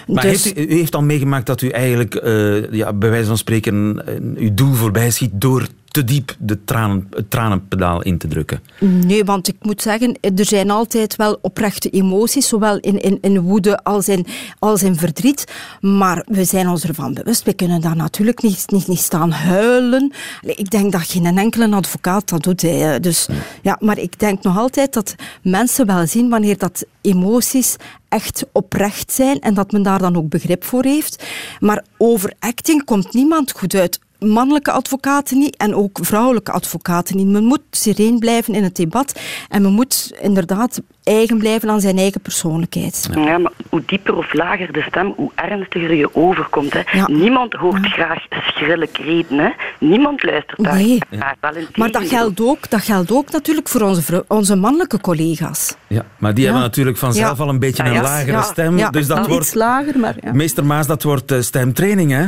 Maar 0.08 0.24
dus... 0.24 0.44
heeft 0.44 0.58
u, 0.58 0.62
u, 0.62 0.78
heeft 0.78 0.96
al 0.96 1.04
meegemaakt 1.04 1.46
dat 1.46 1.62
u 1.62 1.70
eigenlijk, 1.70 2.24
uh, 2.24 2.72
ja, 2.72 2.94
bij 2.94 3.10
wijze 3.10 3.28
van 3.28 3.38
spreken, 3.38 4.02
uh, 4.08 4.44
uw 4.44 4.54
doel 4.54 4.74
voorbij 4.74 5.12
schiet 5.12 5.32
door 5.34 5.68
te 5.92 6.04
diep 6.04 6.36
de 6.40 6.64
tranen, 6.64 7.08
het 7.10 7.30
tranenpedaal 7.30 8.02
in 8.02 8.18
te 8.18 8.28
drukken? 8.28 8.62
Nee, 8.80 9.24
want 9.24 9.48
ik 9.48 9.56
moet 9.62 9.82
zeggen, 9.82 10.18
er 10.22 10.46
zijn 10.46 10.70
altijd 10.70 11.16
wel 11.16 11.38
oprechte 11.42 11.90
emoties, 11.90 12.48
zowel 12.48 12.78
in, 12.78 13.02
in, 13.02 13.18
in 13.22 13.40
woede 13.40 13.84
als 13.84 14.08
in, 14.08 14.26
als 14.60 14.84
in 14.84 14.96
verdriet. 14.96 15.44
Maar 15.82 16.26
we 16.28 16.44
zijn 16.44 16.70
ons 16.70 16.84
ervan 16.84 17.14
bewust. 17.14 17.44
We 17.44 17.54
kunnen 17.54 17.82
daar 17.82 17.96
natuurlijk 17.96 18.42
niet, 18.42 18.64
niet, 18.68 18.88
niet 18.88 19.00
staan 19.00 19.32
huilen. 19.32 20.14
Ik 20.42 20.70
denk 20.70 20.92
dat 20.92 21.02
geen 21.02 21.38
enkele 21.38 21.76
advocaat 21.76 22.30
dat 22.30 22.44
doet. 22.44 22.62
Hè. 22.62 23.00
Dus, 23.00 23.28
ja. 23.30 23.36
ja, 23.62 23.78
maar 23.80 23.98
ik 23.98 24.20
denk 24.20 24.44
nog 24.44 24.58
altijd 24.58 24.94
dat 24.94 25.16
mensen 25.42 25.86
wel 25.86 26.08
zien 26.08 26.30
wanneer 26.30 26.58
dat 26.58 26.86
emoties 27.02 27.76
echt 28.10 28.46
oprecht 28.52 29.12
zijn 29.12 29.40
en 29.40 29.54
dat 29.54 29.72
men 29.72 29.84
daar 29.84 30.00
dan 30.00 30.18
ook 30.18 30.30
begrip 30.30 30.64
voor 30.64 30.84
heeft. 30.84 31.24
Maar 31.60 31.84
overacting 31.98 32.84
komt 32.84 33.14
niemand 33.14 33.52
goed 33.52 33.74
uit 33.74 34.00
mannelijke 34.20 34.72
advocaten 34.72 35.38
niet 35.38 35.58
en 35.58 35.76
ook 35.76 36.00
vrouwelijke 36.02 36.52
advocaten 36.52 37.16
niet. 37.16 37.28
Men 37.28 37.44
moet 37.44 37.62
sereen 37.72 38.20
blijven 38.20 38.54
in 38.54 38.64
het 38.64 38.76
debat 38.76 39.20
en 39.50 39.62
men 39.62 39.74
moet 39.74 40.12
inderdaad 40.22 40.82
eigen 41.10 41.38
blijven 41.38 41.70
aan 41.70 41.82
zijn 41.82 41.98
eigen 41.98 42.22
persoonlijkheid. 42.22 43.10
Ja, 43.14 43.38
maar 43.38 43.52
hoe 43.70 43.82
dieper 43.86 44.16
of 44.16 44.34
lager 44.34 44.72
de 44.72 44.82
stem, 44.88 45.14
hoe 45.16 45.32
ernstiger 45.36 45.94
je 45.94 46.16
overkomt. 46.16 46.74
Hè. 46.74 46.82
Ja. 46.92 47.08
Niemand 47.08 47.54
hoort 47.54 47.84
ja. 47.84 47.90
graag 47.90 48.26
schrille 48.30 48.88
kreten. 48.88 49.38
Hè. 49.38 49.50
Niemand 49.80 50.24
luistert 50.24 50.64
daar 50.64 50.76
nee. 50.76 51.00
Maar 51.76 51.92
dat 51.92 52.08
geldt, 52.08 52.42
ook, 52.42 52.70
dat 52.70 52.82
geldt 52.82 53.12
ook 53.12 53.32
natuurlijk 53.32 53.70
voor 53.70 53.82
onze, 53.82 54.26
onze 54.28 54.56
mannelijke 54.56 55.02
collega's. 55.02 55.76
Ja, 55.88 56.06
maar 56.18 56.34
die 56.34 56.44
hebben 56.44 56.62
natuurlijk 56.62 56.98
vanzelf 56.98 57.40
al 57.40 57.50
een 57.50 57.60
beetje 57.60 57.84
een 57.84 58.02
lagere 58.02 58.42
stem. 58.42 58.92
dus 58.92 59.08
dat 59.08 59.28
wordt, 59.28 59.46
iets 59.46 59.54
lager, 59.54 60.00
maar... 60.00 60.16
Meester 60.34 60.66
Maas, 60.66 60.88
dat 60.88 61.04
wordt 61.04 61.32
uh, 61.32 61.42
stemtraining, 61.42 62.12
hè? 62.12 62.26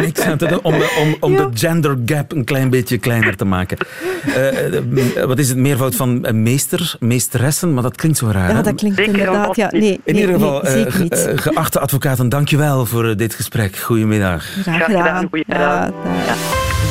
Niks 0.00 0.20
aan 0.20 0.38
te 0.38 0.46
doen 0.46 0.62
om, 0.62 0.74
om, 0.74 1.16
om 1.20 1.36
de 1.36 1.48
gender 1.54 1.98
gap 2.06 2.32
een 2.32 2.44
klein 2.44 2.70
beetje 2.70 2.98
kleiner 2.98 3.36
te 3.36 3.44
maken. 3.44 3.78
Uh, 4.26 5.26
wat 5.26 5.38
is 5.38 5.48
het 5.48 5.58
meervoud 5.58 5.94
van 5.94 6.26
uh, 6.26 6.32
meester, 6.32 6.96
meesteressen? 7.30 7.74
Maar 7.74 7.82
dat 7.82 7.96
klinkt 7.96 8.18
zo 8.18 8.26
raar. 8.26 8.50
Ja, 8.50 8.62
dat 8.62 8.74
klinkt 8.74 8.98
inderdaad. 8.98 9.56
Ja, 9.56 9.68
nee, 9.70 10.00
In 10.04 10.16
ieder 10.16 10.34
geval, 10.34 10.62
nee, 10.62 10.86
uh, 10.86 10.92
ge, 10.92 11.38
geachte 11.38 11.80
advocaten, 11.80 12.28
dankjewel 12.28 12.86
voor 12.86 13.16
dit 13.16 13.34
gesprek. 13.34 13.76
Goedemiddag. 13.76 14.44
Graag 14.44 14.84
gedaan. 14.84 15.28
Ja, 15.30 15.46
ja. 15.46 15.92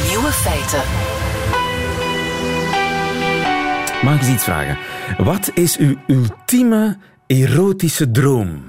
Nieuwe 0.07 0.31
feiten. 0.31 0.81
Mag 4.03 4.13
ik 4.13 4.21
eens 4.21 4.29
iets 4.29 4.43
vragen? 4.43 4.77
Wat 5.17 5.51
is 5.53 5.77
uw 5.77 5.95
ultieme 6.07 6.97
erotische 7.27 8.11
droom? 8.11 8.63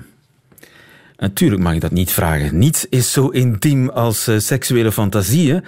Natuurlijk 1.16 1.62
mag 1.62 1.74
ik 1.74 1.80
dat 1.80 1.90
niet 1.90 2.12
vragen. 2.12 2.58
Niets 2.58 2.86
is 2.88 3.12
zo 3.12 3.28
intiem 3.28 3.88
als 3.88 4.28
uh, 4.28 4.38
seksuele 4.38 4.92
fantasieën. 4.92 5.64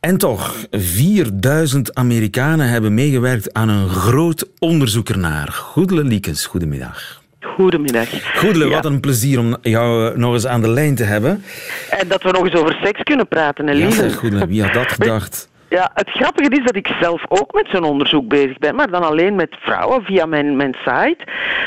En 0.00 0.18
toch, 0.18 0.54
4000 0.70 1.94
Amerikanen 1.94 2.68
hebben 2.68 2.94
meegewerkt 2.94 3.52
aan 3.52 3.68
een 3.68 3.88
groot 3.88 4.48
onderzoek 4.58 5.08
ernaar. 5.08 5.48
Goedele 5.48 6.04
Liekens, 6.04 6.46
goedemiddag. 6.46 7.22
Goedemiddag. 7.40 8.36
Goedele, 8.36 8.64
ja. 8.64 8.70
wat 8.70 8.84
een 8.84 9.00
plezier 9.00 9.38
om 9.38 9.56
jou 9.62 10.18
nog 10.18 10.32
eens 10.32 10.46
aan 10.46 10.60
de 10.60 10.68
lijn 10.68 10.94
te 10.94 11.04
hebben. 11.04 11.42
En 11.90 12.08
dat 12.08 12.22
we 12.22 12.30
nog 12.30 12.44
eens 12.44 12.54
over 12.54 12.78
seks 12.82 13.02
kunnen 13.02 13.28
praten, 13.28 13.66
hè, 13.66 13.72
ja, 13.72 14.08
Goedele, 14.08 14.46
wie 14.46 14.62
had 14.62 14.72
dat 14.72 14.92
gedacht? 14.98 15.48
Ja, 15.68 15.90
het 15.94 16.10
grappige 16.10 16.50
is 16.50 16.64
dat 16.64 16.76
ik 16.76 16.88
zelf 17.00 17.22
ook 17.28 17.52
met 17.52 17.66
zo'n 17.70 17.84
onderzoek 17.84 18.28
bezig 18.28 18.58
ben, 18.58 18.74
maar 18.74 18.90
dan 18.90 19.02
alleen 19.02 19.34
met 19.34 19.56
vrouwen 19.60 20.04
via 20.04 20.26
mijn, 20.26 20.56
mijn 20.56 20.74
site. 20.84 21.18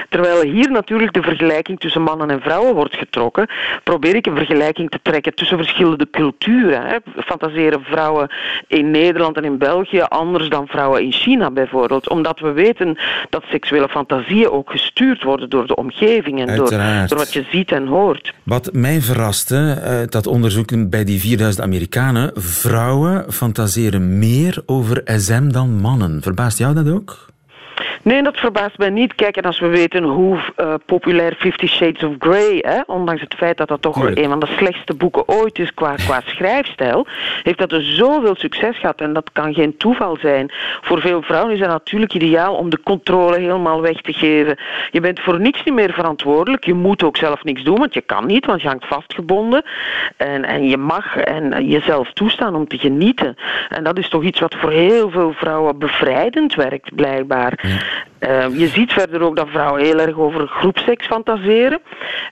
Terwijl 0.09 0.41
hier 0.41 0.71
natuurlijk 0.71 1.13
de 1.13 1.21
vergelijking 1.21 1.79
tussen 1.79 2.01
mannen 2.01 2.29
en 2.29 2.41
vrouwen 2.41 2.75
wordt 2.75 2.95
getrokken, 2.95 3.49
probeer 3.83 4.15
ik 4.15 4.25
een 4.25 4.35
vergelijking 4.35 4.89
te 4.89 4.99
trekken 5.01 5.35
tussen 5.35 5.57
verschillende 5.57 6.07
culturen. 6.11 6.85
Hè. 6.85 6.97
Fantaseren 7.23 7.83
vrouwen 7.83 8.31
in 8.67 8.91
Nederland 8.91 9.37
en 9.37 9.43
in 9.43 9.57
België 9.57 10.01
anders 10.01 10.49
dan 10.49 10.67
vrouwen 10.67 11.03
in 11.03 11.11
China 11.11 11.51
bijvoorbeeld, 11.51 12.09
omdat 12.09 12.39
we 12.39 12.51
weten 12.51 12.97
dat 13.29 13.43
seksuele 13.49 13.89
fantasieën 13.89 14.49
ook 14.49 14.71
gestuurd 14.71 15.23
worden 15.23 15.49
door 15.49 15.67
de 15.67 15.75
omgeving 15.75 16.39
en 16.39 16.55
door, 16.55 16.69
door, 16.69 17.17
wat 17.17 17.33
je 17.33 17.45
ziet 17.51 17.71
en 17.71 17.87
hoort. 17.87 18.33
Wat 18.43 18.69
mij 18.73 19.01
verraste, 19.01 19.81
uh, 19.83 20.09
dat 20.09 20.27
onderzoek 20.27 20.89
bij 20.89 21.03
die 21.03 21.19
4000 21.19 21.65
Amerikanen, 21.65 22.31
vrouwen 22.35 23.25
fantaseren 23.33 23.90
meer 23.99 24.63
over 24.65 25.01
SM 25.05 25.49
dan 25.49 25.79
mannen. 25.79 26.21
Verbaast 26.21 26.57
jou 26.57 26.73
dat 26.73 26.87
ook? 26.87 27.30
Nee, 28.03 28.23
dat 28.23 28.37
verbaast 28.37 28.77
mij 28.77 28.89
niet. 28.89 29.15
Kijk, 29.15 29.37
en 29.37 29.43
als 29.43 29.59
we 29.59 29.67
weten 29.67 30.03
hoe 30.03 30.37
uh, 30.57 30.73
populair 30.85 31.35
Fifty 31.39 31.67
Shades 31.67 32.03
of 32.03 32.13
Grey, 32.19 32.57
hè, 32.67 32.81
ondanks 32.85 33.21
het 33.21 33.33
feit 33.33 33.57
dat 33.57 33.67
dat 33.67 33.81
toch 33.81 34.05
een 34.05 34.29
van 34.29 34.39
de 34.39 34.47
slechtste 34.57 34.93
boeken 34.93 35.27
ooit 35.27 35.59
is 35.59 35.73
qua, 35.73 35.95
qua 35.95 36.21
schrijfstijl, 36.35 37.07
heeft 37.43 37.57
dat 37.57 37.69
dus 37.69 37.95
zoveel 37.95 38.35
succes 38.35 38.77
gehad. 38.77 39.01
En 39.01 39.13
dat 39.13 39.29
kan 39.31 39.53
geen 39.53 39.77
toeval 39.77 40.17
zijn. 40.21 40.51
Voor 40.81 41.01
veel 41.01 41.21
vrouwen 41.21 41.53
is 41.53 41.59
het 41.59 41.69
natuurlijk 41.69 42.13
ideaal 42.13 42.55
om 42.55 42.69
de 42.69 42.79
controle 42.83 43.39
helemaal 43.39 43.81
weg 43.81 44.01
te 44.01 44.13
geven. 44.13 44.57
Je 44.91 44.99
bent 44.99 45.19
voor 45.19 45.39
niks 45.39 45.63
niet 45.63 45.73
meer 45.73 45.93
verantwoordelijk. 45.93 46.65
Je 46.65 46.73
moet 46.73 47.03
ook 47.03 47.17
zelf 47.17 47.43
niks 47.43 47.63
doen, 47.63 47.77
want 47.77 47.93
je 47.93 48.01
kan 48.01 48.25
niet, 48.25 48.45
want 48.45 48.61
je 48.61 48.67
hangt 48.67 48.87
vastgebonden. 48.87 49.63
En, 50.17 50.45
en 50.45 50.67
je 50.67 50.77
mag 50.77 51.15
en 51.17 51.67
jezelf 51.67 52.13
toestaan 52.13 52.55
om 52.55 52.67
te 52.67 52.77
genieten. 52.77 53.35
En 53.69 53.83
dat 53.83 53.97
is 53.97 54.09
toch 54.09 54.23
iets 54.23 54.39
wat 54.39 54.55
voor 54.55 54.71
heel 54.71 55.09
veel 55.09 55.33
vrouwen 55.33 55.79
bevrijdend 55.79 56.55
werkt, 56.55 56.95
blijkbaar. 56.95 57.89
Uh, 58.19 58.59
je 58.59 58.67
ziet 58.67 58.91
verder 58.91 59.21
ook 59.21 59.35
dat 59.35 59.47
vrouwen 59.49 59.83
heel 59.83 59.99
erg 59.99 60.17
over 60.17 60.47
groepseks 60.47 61.05
fantaseren. 61.05 61.79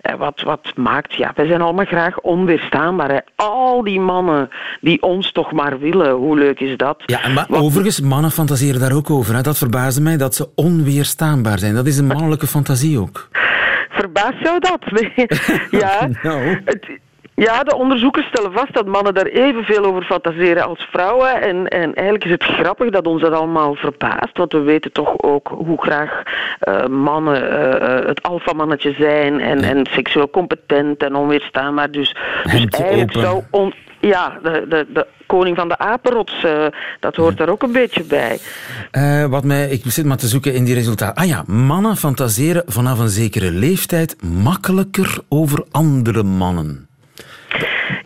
Uh, 0.09 0.15
wat, 0.15 0.41
wat 0.41 0.71
maakt, 0.75 1.13
ja, 1.13 1.31
wij 1.35 1.45
zijn 1.45 1.61
allemaal 1.61 1.85
graag 1.85 2.19
onweerstaanbaar. 2.19 3.09
Hè. 3.09 3.19
Al 3.35 3.83
die 3.83 3.99
mannen 3.99 4.49
die 4.81 5.01
ons 5.01 5.31
toch 5.31 5.51
maar 5.51 5.79
willen, 5.79 6.11
hoe 6.11 6.37
leuk 6.37 6.59
is 6.59 6.77
dat? 6.77 7.03
Ja, 7.05 7.27
maar 7.27 7.45
overigens, 7.49 8.01
mannen 8.01 8.31
fantaseren 8.31 8.79
daar 8.79 8.95
ook 8.95 9.09
over. 9.09 9.35
Hè. 9.35 9.41
Dat 9.41 9.57
verbaasde 9.57 10.01
mij 10.01 10.17
dat 10.17 10.35
ze 10.35 10.49
onweerstaanbaar 10.55 11.59
zijn. 11.59 11.75
Dat 11.75 11.87
is 11.87 11.97
een 11.97 12.07
mannelijke 12.07 12.47
fantasie 12.47 12.99
ook. 12.99 13.27
Verbaast 13.89 14.39
jou 14.43 14.59
dat? 14.59 14.79
ja, 15.81 16.09
nou. 16.23 16.61
het, 16.65 16.87
ja, 17.39 17.63
de 17.63 17.75
onderzoekers 17.75 18.25
stellen 18.25 18.52
vast 18.52 18.73
dat 18.73 18.86
mannen 18.86 19.13
daar 19.13 19.25
evenveel 19.25 19.86
over 19.86 20.04
fantaseren 20.04 20.65
als 20.65 20.88
vrouwen. 20.91 21.41
En, 21.41 21.67
en 21.67 21.93
eigenlijk 21.93 22.25
is 22.25 22.32
het 22.32 22.43
grappig 22.43 22.89
dat 22.89 23.08
ons 23.08 23.21
dat 23.21 23.32
allemaal 23.32 23.75
verbaast. 23.75 24.38
Want 24.38 24.52
we 24.52 24.60
weten 24.60 24.91
toch 24.91 25.21
ook 25.21 25.47
hoe 25.47 25.82
graag 25.82 26.23
uh, 26.67 26.86
mannen 26.86 27.43
uh, 27.43 28.08
het 28.08 28.23
alfamannetje 28.23 28.93
zijn. 28.93 29.39
En, 29.39 29.63
en 29.63 29.86
seksueel 29.89 30.30
competent 30.30 31.04
en 31.04 31.15
onweerstaanbaar. 31.15 31.91
Dus, 31.91 32.15
dus 32.43 32.65
eigenlijk 32.65 33.02
open. 33.02 33.21
zou... 33.21 33.43
On, 33.52 33.73
ja, 33.99 34.39
de, 34.43 34.65
de, 34.69 34.86
de 34.93 35.08
koning 35.25 35.56
van 35.56 35.67
de 35.67 35.78
apenrots, 35.78 36.43
uh, 36.43 36.65
dat 36.99 37.15
hoort 37.15 37.39
er 37.39 37.49
ook 37.49 37.63
een 37.63 37.71
beetje 37.71 38.04
bij. 38.04 38.39
Uh, 38.91 39.25
wat 39.25 39.43
mij, 39.43 39.69
ik 39.69 39.82
zit 39.86 40.06
maar 40.06 40.17
te 40.17 40.28
zoeken 40.28 40.54
in 40.54 40.63
die 40.63 40.73
resultaten. 40.73 41.23
Ah 41.23 41.28
ja, 41.28 41.43
mannen 41.47 41.97
fantaseren 41.97 42.63
vanaf 42.65 42.99
een 42.99 43.10
zekere 43.10 43.52
leeftijd 43.52 44.15
makkelijker 44.43 45.17
over 45.30 45.63
andere 45.71 46.23
mannen. 46.23 46.88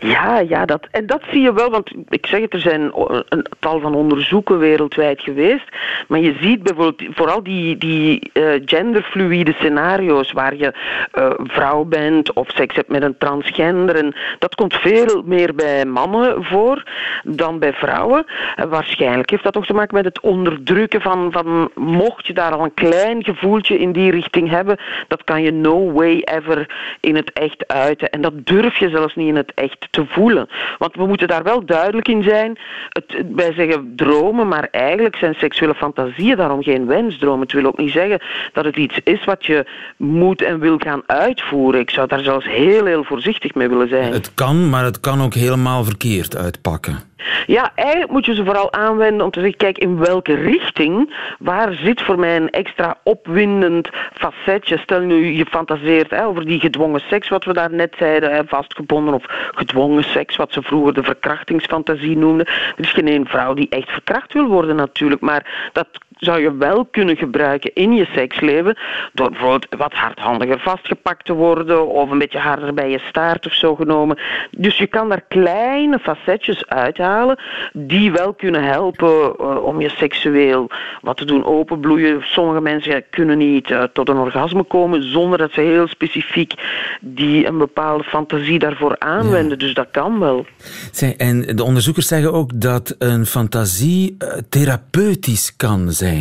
Ja, 0.03 0.39
ja 0.39 0.65
dat, 0.65 0.87
en 0.91 1.05
dat 1.05 1.21
zie 1.31 1.41
je 1.41 1.53
wel, 1.53 1.69
want 1.69 1.91
ik 2.09 2.25
zeg 2.25 2.41
het, 2.41 2.53
er 2.53 2.59
zijn 2.59 2.91
een 3.29 3.45
tal 3.59 3.79
van 3.79 3.95
onderzoeken 3.95 4.59
wereldwijd 4.59 5.21
geweest, 5.21 5.65
maar 6.07 6.19
je 6.19 6.35
ziet 6.41 6.63
bijvoorbeeld 6.63 7.15
vooral 7.15 7.43
die, 7.43 7.77
die 7.77 8.31
uh, 8.33 8.61
genderfluïde 8.65 9.53
scenario's 9.53 10.31
waar 10.31 10.55
je 10.55 10.73
uh, 11.13 11.29
vrouw 11.37 11.83
bent 11.83 12.33
of 12.33 12.49
seks 12.49 12.75
hebt 12.75 12.89
met 12.89 13.03
een 13.03 13.17
transgender, 13.17 13.95
en 13.95 14.15
dat 14.39 14.55
komt 14.55 14.73
veel 14.73 15.23
meer 15.25 15.55
bij 15.55 15.85
mannen 15.85 16.43
voor 16.43 16.83
dan 17.23 17.59
bij 17.59 17.73
vrouwen. 17.73 18.25
En 18.55 18.69
waarschijnlijk 18.69 19.29
heeft 19.29 19.43
dat 19.43 19.53
toch 19.53 19.65
te 19.65 19.73
maken 19.73 19.95
met 19.95 20.05
het 20.05 20.19
onderdrukken 20.19 21.01
van, 21.01 21.31
van 21.31 21.69
mocht 21.75 22.27
je 22.27 22.33
daar 22.33 22.51
al 22.51 22.63
een 22.63 22.73
klein 22.73 23.23
gevoeltje 23.23 23.77
in 23.77 23.91
die 23.91 24.11
richting 24.11 24.49
hebben, 24.49 24.77
dat 25.07 25.23
kan 25.23 25.41
je 25.41 25.51
no 25.51 25.91
way 25.91 26.21
ever 26.23 26.69
in 26.99 27.15
het 27.15 27.33
echt 27.33 27.67
uiten. 27.67 28.09
En 28.09 28.21
dat 28.21 28.33
durf 28.45 28.77
je 28.77 28.89
zelfs 28.89 29.15
niet 29.15 29.27
in 29.27 29.35
het 29.35 29.51
echt 29.53 29.87
te 29.93 30.06
voelen. 30.08 30.47
Want 30.77 30.95
we 30.95 31.06
moeten 31.06 31.27
daar 31.27 31.43
wel 31.43 31.65
duidelijk 31.65 32.08
in 32.08 32.23
zijn. 32.23 32.58
Het, 32.89 33.23
wij 33.36 33.53
zeggen 33.53 33.93
dromen, 33.95 34.47
maar 34.47 34.67
eigenlijk 34.71 35.15
zijn 35.15 35.34
seksuele 35.34 35.75
fantasieën 35.75 36.38
daarom 36.38 36.63
geen 36.63 36.86
wensdroom. 36.86 37.39
Het 37.39 37.51
wil 37.51 37.65
ook 37.65 37.77
niet 37.77 37.91
zeggen 37.91 38.21
dat 38.53 38.65
het 38.65 38.75
iets 38.75 38.99
is 39.03 39.23
wat 39.23 39.45
je 39.45 39.65
moet 39.97 40.41
en 40.41 40.60
wil 40.60 40.77
gaan 40.77 41.01
uitvoeren. 41.06 41.79
Ik 41.79 41.89
zou 41.89 42.08
daar 42.08 42.23
zelfs 42.23 42.45
heel, 42.45 42.86
heel 42.86 43.03
voorzichtig 43.03 43.53
mee 43.53 43.69
willen 43.69 43.89
zijn. 43.89 44.13
Het 44.13 44.34
kan, 44.34 44.69
maar 44.69 44.84
het 44.84 44.99
kan 44.99 45.21
ook 45.21 45.34
helemaal 45.34 45.84
verkeerd 45.84 46.38
uitpakken. 46.38 46.99
Ja, 47.45 47.71
eigenlijk 47.75 48.12
moet 48.12 48.25
je 48.25 48.36
ze 48.36 48.45
vooral 48.45 48.73
aanwenden 48.73 49.25
om 49.25 49.31
te 49.31 49.39
zeggen, 49.39 49.57
kijk, 49.57 49.77
in 49.77 49.97
welke 49.97 50.33
richting, 50.33 51.15
waar 51.39 51.73
zit 51.73 52.01
voor 52.01 52.19
mij 52.19 52.36
een 52.36 52.49
extra 52.49 52.97
opwindend 53.03 53.89
facetje? 54.13 54.77
Stel 54.77 54.99
nu, 54.99 55.25
je 55.25 55.45
fantaseert 55.45 56.09
hè, 56.09 56.25
over 56.25 56.45
die 56.45 56.59
gedwongen 56.59 57.01
seks, 57.09 57.29
wat 57.29 57.43
we 57.43 57.53
daar 57.53 57.73
net 57.73 57.95
zeiden, 57.97 58.36
hè, 58.36 58.41
vastgebonden 58.45 59.13
of 59.13 59.23
gedwongen 59.55 60.03
seks, 60.03 60.36
wat 60.36 60.53
ze 60.53 60.62
vroeger 60.62 60.93
de 60.93 61.03
verkrachtingsfantasie 61.03 62.17
noemden. 62.17 62.45
Er 62.47 62.73
is 62.83 62.91
geen 62.91 63.07
één 63.07 63.27
vrouw 63.27 63.53
die 63.53 63.69
echt 63.69 63.89
verkracht 63.89 64.33
wil 64.33 64.47
worden 64.47 64.75
natuurlijk, 64.75 65.21
maar 65.21 65.69
dat 65.73 65.88
zou 66.23 66.41
je 66.41 66.57
wel 66.57 66.86
kunnen 66.86 67.17
gebruiken 67.17 67.71
in 67.73 67.93
je 67.93 68.05
seksleven. 68.05 68.77
Door 69.13 69.29
bijvoorbeeld 69.29 69.67
wat 69.77 69.93
hardhandiger 69.93 70.59
vastgepakt 70.59 71.25
te 71.25 71.33
worden 71.33 71.88
of 71.88 72.09
een 72.09 72.17
beetje 72.17 72.39
harder 72.39 72.73
bij 72.73 72.89
je 72.89 72.99
staart 72.99 73.45
of 73.45 73.53
zo 73.53 73.75
genomen. 73.75 74.17
Dus 74.57 74.77
je 74.77 74.88
kan 74.88 75.09
daar 75.09 75.23
kleine 75.27 75.99
facetjes 75.99 76.67
uithalen 76.67 77.39
die 77.73 78.12
wel 78.12 78.33
kunnen 78.33 78.63
helpen 78.63 79.33
uh, 79.39 79.63
om 79.63 79.81
je 79.81 79.89
seksueel 79.89 80.69
wat 81.01 81.17
te 81.17 81.25
doen 81.25 81.45
openbloeien. 81.45 82.21
Sommige 82.23 82.62
mensen 82.62 83.03
kunnen 83.09 83.38
niet 83.38 83.69
uh, 83.69 83.83
tot 83.83 84.09
een 84.09 84.17
orgasme 84.17 84.63
komen 84.63 85.12
zonder 85.12 85.38
dat 85.38 85.51
ze 85.51 85.62
heel 85.62 85.88
specifiek 85.88 86.53
die 87.01 87.45
een 87.45 87.57
bepaalde 87.57 88.03
fantasie 88.03 88.59
daarvoor 88.59 88.95
aanwenden. 88.99 89.49
Ja. 89.49 89.55
Dus 89.55 89.73
dat 89.73 89.88
kan 89.91 90.19
wel. 90.19 90.45
Zij, 90.91 91.15
en 91.17 91.41
de 91.41 91.63
onderzoekers 91.63 92.07
zeggen 92.07 92.33
ook 92.33 92.62
dat 92.62 92.95
een 92.97 93.25
fantasie 93.25 94.15
uh, 94.19 94.29
therapeutisch 94.49 95.55
kan 95.55 95.91
zijn. 95.91 96.12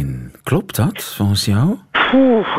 Klopt 0.43 0.77
dat 0.77 1.05
volgens 1.05 1.45
jou? 1.45 1.79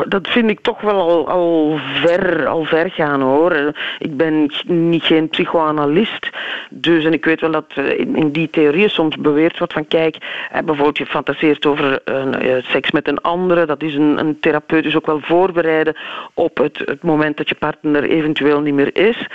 Dat 0.08 0.28
vind 0.28 0.50
ik 0.50 0.60
toch 0.60 0.80
wel 0.80 1.00
al, 1.00 1.28
al, 1.28 1.78
ver, 1.94 2.46
al 2.46 2.64
ver 2.64 2.90
gaan 2.90 3.20
hoor. 3.20 3.72
Ik 3.98 4.16
ben 4.16 4.50
niet 4.66 5.02
geen 5.02 5.28
psychoanalist. 5.28 6.30
Dus, 6.70 7.04
en 7.04 7.12
ik 7.12 7.24
weet 7.24 7.40
wel 7.40 7.50
dat 7.50 7.72
in, 7.76 8.16
in 8.16 8.30
die 8.30 8.50
theorieën 8.50 8.90
soms 8.90 9.16
beweerd 9.16 9.58
wordt 9.58 9.72
van 9.72 9.88
kijk, 9.88 10.16
bijvoorbeeld 10.64 10.98
je 10.98 11.06
fantaseert 11.06 11.66
over 11.66 12.02
uh, 12.04 12.56
seks 12.62 12.90
met 12.90 13.08
een 13.08 13.20
andere. 13.20 13.66
Dat 13.66 13.82
is 13.82 13.94
een, 13.94 14.18
een 14.18 14.40
therapeut 14.40 14.82
dus 14.82 14.96
ook 14.96 15.06
wel 15.06 15.20
voorbereiden 15.20 15.96
op 16.34 16.56
het, 16.56 16.78
het 16.84 17.02
moment 17.02 17.36
dat 17.36 17.48
je 17.48 17.54
partner 17.54 18.02
eventueel 18.02 18.60
niet 18.60 18.74
meer 18.74 18.96
is. 18.96 19.26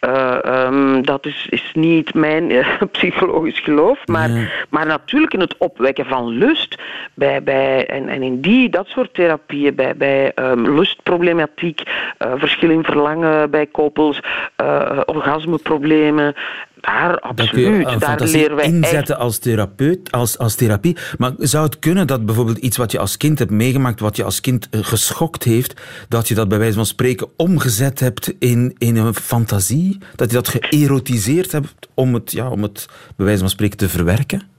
Uh, 0.00 0.38
um, 0.44 1.04
dat 1.04 1.26
is, 1.26 1.46
is 1.50 1.70
niet 1.74 2.14
mijn 2.14 2.50
uh, 2.50 2.82
psychologisch 2.92 3.60
geloof. 3.60 4.06
Maar, 4.06 4.30
ja. 4.30 4.48
maar 4.68 4.86
natuurlijk 4.86 5.32
in 5.32 5.40
het 5.40 5.56
opwekken 5.56 6.06
van 6.06 6.28
lust 6.28 6.82
bij, 7.14 7.42
bij, 7.42 7.86
en, 7.86 8.08
en 8.08 8.22
in 8.22 8.40
die, 8.40 8.68
dat 8.68 8.86
soort 8.86 9.14
therapieën, 9.56 9.74
bij, 9.74 9.96
bij 9.96 10.32
um, 10.50 10.74
lustproblematiek, 10.74 11.82
uh, 12.18 12.32
verschil 12.36 12.70
in 12.70 12.84
verlangen 12.84 13.50
bij 13.50 13.66
koppels, 13.66 14.20
uh, 14.62 15.00
orgasmeproblemen, 15.04 16.34
daar 16.80 17.20
absoluut. 17.20 17.90
Je, 17.90 17.96
daar 17.98 18.20
leren 18.22 18.56
wij 18.56 18.64
inzetten 18.64 19.14
echt... 19.14 19.22
als 19.22 19.38
therapeut, 19.38 20.12
als, 20.12 20.38
als 20.38 20.54
therapie. 20.54 20.96
Maar 21.18 21.32
zou 21.38 21.64
het 21.64 21.78
kunnen 21.78 22.06
dat 22.06 22.26
bijvoorbeeld 22.26 22.58
iets 22.58 22.76
wat 22.76 22.92
je 22.92 22.98
als 22.98 23.16
kind 23.16 23.38
hebt 23.38 23.50
meegemaakt, 23.50 24.00
wat 24.00 24.16
je 24.16 24.24
als 24.24 24.40
kind 24.40 24.68
geschokt 24.70 25.44
heeft, 25.44 25.80
dat 26.08 26.28
je 26.28 26.34
dat 26.34 26.48
bij 26.48 26.58
wijze 26.58 26.74
van 26.74 26.86
spreken 26.86 27.28
omgezet 27.36 28.00
hebt 28.00 28.34
in, 28.38 28.74
in 28.78 28.96
een 28.96 29.14
fantasie? 29.14 29.98
Dat 30.14 30.30
je 30.30 30.36
dat 30.36 30.48
geërotiseerd 30.48 31.52
hebt 31.52 31.88
om 31.94 32.14
het, 32.14 32.32
ja, 32.32 32.50
om 32.50 32.62
het 32.62 32.88
bij 33.16 33.26
wijze 33.26 33.40
van 33.40 33.50
spreken 33.50 33.76
te 33.76 33.88
verwerken? 33.88 34.54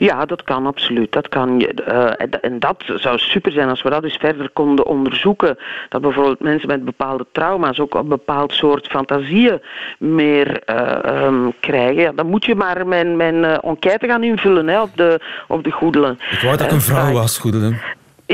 Ja, 0.00 0.24
dat 0.24 0.42
kan 0.42 0.66
absoluut. 0.66 1.12
Dat 1.12 1.28
kan, 1.28 1.60
uh, 1.88 2.12
en 2.40 2.58
dat 2.58 2.84
zou 2.86 3.18
super 3.18 3.52
zijn 3.52 3.68
als 3.68 3.82
we 3.82 3.90
dat 3.90 4.02
dus 4.02 4.16
verder 4.16 4.50
konden 4.50 4.86
onderzoeken. 4.86 5.58
Dat 5.88 6.00
bijvoorbeeld 6.00 6.40
mensen 6.40 6.68
met 6.68 6.84
bepaalde 6.84 7.26
trauma's 7.32 7.78
ook 7.78 7.94
een 7.94 8.08
bepaald 8.08 8.52
soort 8.52 8.86
fantasieën 8.86 9.60
meer 9.98 10.62
uh, 10.66 11.24
um, 11.24 11.52
krijgen. 11.60 12.02
Ja, 12.02 12.12
dan 12.12 12.26
moet 12.26 12.44
je 12.44 12.54
maar 12.54 12.86
mijn, 12.86 13.16
mijn 13.16 13.34
uh, 13.34 13.56
enquête 13.60 14.06
gaan 14.06 14.24
invullen 14.24 14.68
hè, 14.68 14.82
op, 14.82 14.96
de, 14.96 15.20
op 15.48 15.64
de 15.64 15.70
goedelen. 15.70 16.18
Ik 16.30 16.40
wou 16.40 16.56
dat 16.56 16.66
ik 16.66 16.72
een 16.72 16.80
vrouw 16.80 17.12
was, 17.12 17.38
goedelen. 17.38 17.80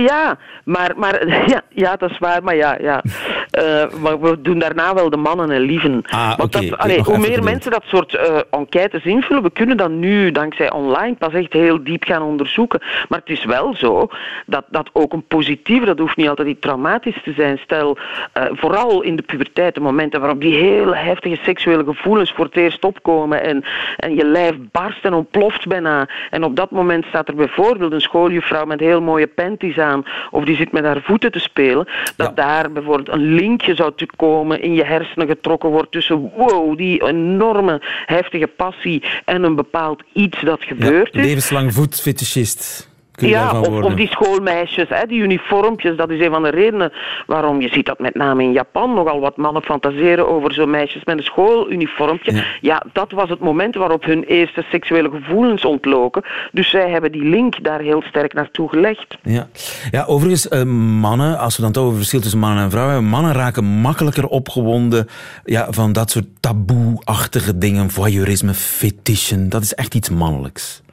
Ja, 0.02 0.38
maar, 0.64 0.92
maar 0.96 1.28
ja, 1.52 1.62
ja, 1.68 1.96
dat 1.96 2.10
is 2.10 2.18
waar, 2.18 2.42
maar 2.42 2.56
ja. 2.56 2.76
ja. 2.80 3.02
Eh, 3.50 3.84
maar 4.00 4.20
we 4.20 4.40
doen 4.40 4.58
daarna 4.58 4.94
wel 4.94 5.10
de 5.10 5.16
mannen 5.16 5.50
en 5.50 5.60
lieven. 5.60 6.02
Ah, 6.06 6.36
Want 6.36 6.52
dat, 6.52 6.78
allee, 6.78 7.02
hoe 7.02 7.18
meer 7.18 7.42
mensen 7.42 7.70
dat 7.70 7.82
soort 7.86 8.14
eh, 8.14 8.38
enquêtes 8.50 9.04
invullen, 9.04 9.42
we 9.42 9.50
kunnen 9.50 9.76
dat 9.76 9.90
nu 9.90 10.32
dankzij 10.32 10.72
online 10.72 11.14
pas 11.14 11.32
echt 11.32 11.52
heel 11.52 11.84
diep 11.84 12.04
gaan 12.04 12.22
onderzoeken. 12.22 12.80
Maar 13.08 13.18
het 13.18 13.30
is 13.30 13.44
wel 13.44 13.74
zo 13.74 14.08
dat, 14.46 14.64
dat 14.68 14.90
ook 14.92 15.12
een 15.12 15.26
positieve, 15.26 15.84
dat 15.84 15.98
hoeft 15.98 16.16
niet 16.16 16.28
altijd 16.28 16.48
iets 16.48 16.60
traumatisch 16.60 17.22
te 17.22 17.32
zijn. 17.32 17.58
Stel, 17.58 17.98
eh, 18.32 18.44
vooral 18.52 19.02
in 19.02 19.16
de 19.16 19.22
puberteit, 19.22 19.74
de 19.74 19.80
momenten 19.80 20.20
waarop 20.20 20.40
die 20.40 20.54
hele 20.54 20.96
heftige 20.96 21.38
seksuele 21.42 21.84
gevoelens 21.84 22.32
voor 22.32 22.44
het 22.44 22.56
eerst 22.56 22.84
opkomen 22.84 23.42
en, 23.42 23.64
en 23.96 24.14
je 24.14 24.24
lijf 24.24 24.54
barst 24.72 25.04
en 25.04 25.14
ontploft 25.14 25.66
bijna. 25.66 26.08
En 26.30 26.44
op 26.44 26.56
dat 26.56 26.70
moment 26.70 27.04
staat 27.04 27.28
er 27.28 27.34
bijvoorbeeld 27.34 27.92
een 27.92 28.00
schooljuffrouw 28.00 28.64
met 28.64 28.80
heel 28.80 29.00
mooie 29.00 29.26
panties 29.26 29.78
aan 29.78 29.84
of 30.30 30.44
die 30.44 30.56
zit 30.56 30.72
met 30.72 30.84
haar 30.84 31.02
voeten 31.02 31.32
te 31.32 31.38
spelen, 31.38 31.88
dat 32.16 32.36
daar 32.36 32.72
bijvoorbeeld 32.72 33.08
een 33.08 33.34
linkje 33.34 33.74
zou 33.74 33.92
komen 34.16 34.62
in 34.62 34.72
je 34.72 34.84
hersenen 34.84 35.26
getrokken 35.26 35.70
wordt 35.70 35.92
tussen 35.92 36.32
wow, 36.36 36.76
die 36.76 37.06
enorme 37.06 37.80
heftige 38.06 38.46
passie 38.46 39.02
en 39.24 39.42
een 39.42 39.54
bepaald 39.54 40.02
iets 40.12 40.40
dat 40.40 40.62
gebeurt 40.62 41.14
is. 41.14 41.22
Levenslang 41.22 41.74
voetfetischist. 41.74 42.94
Kun 43.16 43.28
je 43.28 43.34
Ja, 43.34 43.60
of, 43.60 43.82
of 43.82 43.94
die 43.94 44.08
schoolmeisjes, 44.08 44.88
hè, 44.88 45.06
die 45.06 45.20
uniformpjes. 45.20 45.96
Dat 45.96 46.10
is 46.10 46.20
een 46.20 46.30
van 46.30 46.42
de 46.42 46.50
redenen 46.50 46.92
waarom 47.26 47.60
je 47.60 47.68
ziet 47.68 47.86
dat 47.86 47.98
met 47.98 48.14
name 48.14 48.42
in 48.42 48.52
Japan 48.52 48.94
nogal 48.94 49.20
wat 49.20 49.36
mannen 49.36 49.62
fantaseren 49.62 50.28
over 50.28 50.52
zo'n 50.52 50.70
meisjes 50.70 51.04
met 51.04 51.18
een 51.18 51.24
schooluniformpje. 51.24 52.32
Ja. 52.32 52.44
Ja. 52.60 52.82
dat 52.92 53.12
was 53.12 53.28
het 53.28 53.40
moment 53.40 53.74
waarop 53.74 54.04
hun 54.04 54.24
eerste 54.24 54.64
seksuele 54.70 55.10
gevoelens 55.10 55.64
ontloken. 55.64 56.22
Dus 56.52 56.70
zij 56.70 56.90
hebben 56.90 57.12
die 57.12 57.24
link 57.24 57.64
daar 57.64 57.80
heel 57.80 58.02
sterk 58.02 58.32
naartoe 58.32 58.68
gelegd. 58.68 59.16
Ja, 59.22 59.48
ja 59.90 60.04
overigens, 60.04 60.48
eh, 60.48 60.62
mannen, 61.00 61.38
als 61.38 61.56
we 61.56 61.62
dan 61.62 61.72
toch 61.72 61.82
over 61.82 61.98
het 61.98 62.08
verschil 62.08 62.20
tussen 62.20 62.40
mannen 62.40 62.64
en 62.64 62.70
vrouwen 62.70 62.94
hebben, 62.94 63.10
mannen 63.12 63.32
raken 63.32 63.64
makkelijker 63.64 64.26
opgewonden 64.26 65.08
ja, 65.44 65.66
van 65.70 65.92
dat 65.92 66.10
soort 66.10 66.26
taboe-achtige 66.40 67.58
dingen, 67.58 67.90
voyeurisme, 67.90 68.54
fetischen. 68.54 69.48
Dat 69.48 69.62
is 69.62 69.74
echt 69.74 69.94
iets 69.94 70.10
mannelijks. 70.10 70.84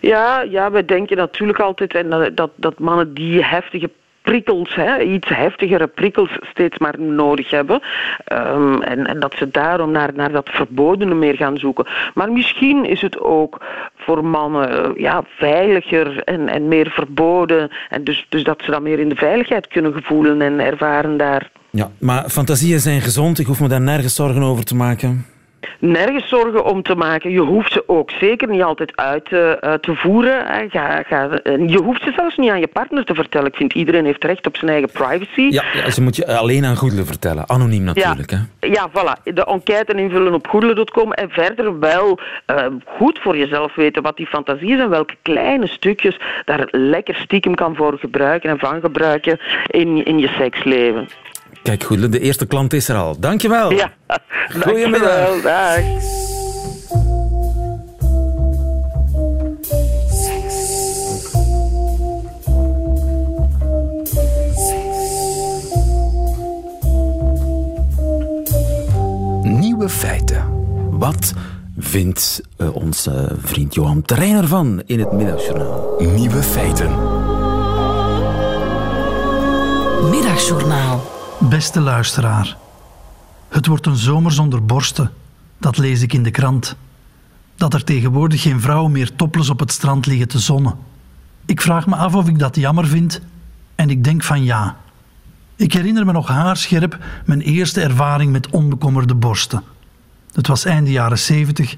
Ja, 0.00 0.40
ja, 0.40 0.70
wij 0.70 0.84
denken 0.84 1.16
natuurlijk 1.16 1.60
altijd 1.60 1.94
en 1.94 2.34
dat, 2.34 2.50
dat, 2.56 2.78
mannen 2.78 3.14
die 3.14 3.44
heftige 3.44 3.90
prikkels, 4.22 4.74
hè, 4.74 5.00
iets 5.00 5.28
heftigere 5.28 5.86
prikkels 5.86 6.30
steeds 6.40 6.78
maar 6.78 7.00
nodig 7.00 7.50
hebben. 7.50 7.80
Ehm, 8.24 8.82
en, 8.82 9.06
en 9.06 9.20
dat 9.20 9.34
ze 9.36 9.50
daarom 9.50 9.90
naar, 9.90 10.10
naar 10.14 10.32
dat 10.32 10.48
verbodene 10.48 11.14
meer 11.14 11.36
gaan 11.36 11.58
zoeken. 11.58 11.86
Maar 12.14 12.32
misschien 12.32 12.84
is 12.84 13.00
het 13.00 13.20
ook 13.20 13.64
voor 13.96 14.24
mannen 14.24 14.70
eh, 14.70 15.00
ja, 15.02 15.24
veiliger 15.26 16.22
en, 16.22 16.48
en 16.48 16.68
meer 16.68 16.90
verboden. 16.90 17.70
En 17.88 18.04
dus, 18.04 18.26
dus 18.28 18.44
dat 18.44 18.62
ze 18.64 18.70
dat 18.70 18.82
meer 18.82 18.98
in 18.98 19.08
de 19.08 19.16
veiligheid 19.16 19.66
kunnen 19.66 19.92
gevoelen 19.92 20.42
en 20.42 20.60
ervaren 20.60 21.16
daar. 21.16 21.50
Ja, 21.70 21.90
maar 21.98 22.28
fantasieën 22.28 22.80
zijn 22.80 23.00
gezond. 23.00 23.38
Ik 23.38 23.46
hoef 23.46 23.60
me 23.60 23.68
daar 23.68 23.80
nergens 23.80 24.14
zorgen 24.14 24.42
over 24.42 24.64
te 24.64 24.74
maken. 24.74 25.26
Nergens 25.78 26.28
zorgen 26.28 26.64
om 26.64 26.82
te 26.82 26.94
maken. 26.94 27.30
Je 27.30 27.40
hoeft 27.40 27.72
ze 27.72 27.84
ook 27.86 28.10
zeker 28.10 28.48
niet 28.48 28.62
altijd 28.62 28.96
uit 28.96 29.24
te, 29.24 29.56
eh, 29.60 29.72
te 29.72 29.94
voeren. 29.94 30.46
hè. 30.46 30.68
Ga, 30.68 31.02
ga, 31.02 31.28
en 31.42 31.68
je 31.68 31.78
hoeft 31.78 32.02
ze 32.02 32.12
zelfs 32.16 32.36
niet 32.36 32.50
aan 32.50 32.60
je 32.60 32.66
partner 32.66 33.04
te 33.04 33.14
vertellen. 33.14 33.46
Ik 33.46 33.56
vind 33.56 33.72
iedereen 33.72 34.04
heeft 34.04 34.24
recht 34.24 34.46
op 34.46 34.56
zijn 34.56 34.70
eigen 34.70 34.90
privacy. 34.90 35.40
Ja, 35.40 35.64
ja 35.72 35.90
ze 35.90 36.02
moet 36.02 36.16
je 36.16 36.26
alleen 36.26 36.64
aan 36.64 36.76
Goedele 36.76 37.04
vertellen. 37.04 37.48
Anoniem 37.48 37.82
natuurlijk. 37.82 38.30
Hè? 38.30 38.38
Ja, 38.60 38.88
voilà. 38.90 39.22
De 39.22 39.44
enquête 39.44 39.92
invullen 39.94 40.34
op 40.34 40.46
goedele.com 40.46 41.12
en 41.12 41.30
verder 41.30 41.78
wel 41.78 42.18
eh, 42.46 42.66
goed 42.84 43.18
voor 43.22 43.36
jezelf 43.36 43.74
weten 43.74 44.02
wat 44.02 44.16
die 44.16 44.26
fantasie 44.26 44.72
is 44.72 44.80
en 44.80 44.90
welke 44.90 45.14
kleine 45.22 45.66
stukjes 45.66 46.18
daar 46.44 46.68
lekker 46.70 47.14
stiekem 47.14 47.54
kan 47.54 47.76
voor 47.76 47.98
gebruiken 47.98 48.50
en 48.50 48.58
van 48.58 48.80
gebruiken 48.80 49.38
in, 49.66 50.04
in 50.04 50.18
je 50.18 50.28
seksleven. 50.28 51.08
Kijk, 51.64 51.82
Goedele, 51.84 52.08
de 52.08 52.20
eerste 52.20 52.46
klant 52.46 52.72
is 52.72 52.88
er 52.88 52.96
al. 52.96 53.16
Dankjewel. 53.20 53.70
Ja, 53.72 53.92
Goedemiddag. 54.52 55.00
dankjewel. 55.00 55.42
Dag. 55.42 55.80
Nieuwe 69.42 69.88
feiten. 69.88 70.44
Wat 70.90 71.32
vindt 71.78 72.40
eh, 72.56 72.76
onze 72.76 73.28
vriend 73.42 73.74
Johan 73.74 74.02
Terrein 74.02 74.36
ervan 74.36 74.82
in 74.86 74.98
het 74.98 75.12
middagjournaal? 75.12 75.94
Nieuwe 75.98 76.42
feiten. 76.42 76.90
Middagjournaal. 80.10 81.13
Beste 81.54 81.80
luisteraar, 81.80 82.56
het 83.48 83.66
wordt 83.66 83.86
een 83.86 83.96
zomer 83.96 84.32
zonder 84.32 84.64
borsten. 84.64 85.10
Dat 85.58 85.78
lees 85.78 86.02
ik 86.02 86.12
in 86.12 86.22
de 86.22 86.30
krant. 86.30 86.76
Dat 87.56 87.74
er 87.74 87.84
tegenwoordig 87.84 88.42
geen 88.42 88.60
vrouwen 88.60 88.92
meer 88.92 89.16
topless 89.16 89.50
op 89.50 89.58
het 89.58 89.72
strand 89.72 90.06
liggen 90.06 90.28
te 90.28 90.38
zonnen. 90.38 90.74
Ik 91.44 91.60
vraag 91.60 91.86
me 91.86 91.96
af 91.96 92.14
of 92.14 92.28
ik 92.28 92.38
dat 92.38 92.56
jammer 92.56 92.86
vind 92.86 93.20
en 93.74 93.90
ik 93.90 94.04
denk 94.04 94.22
van 94.22 94.44
ja. 94.44 94.76
Ik 95.56 95.72
herinner 95.72 96.06
me 96.06 96.12
nog 96.12 96.28
haarscherp 96.28 96.98
mijn 97.24 97.40
eerste 97.40 97.80
ervaring 97.80 98.32
met 98.32 98.50
onbekommerde 98.50 99.14
borsten. 99.14 99.62
Het 100.32 100.46
was 100.46 100.64
einde 100.64 100.90
jaren 100.90 101.18
70. 101.18 101.76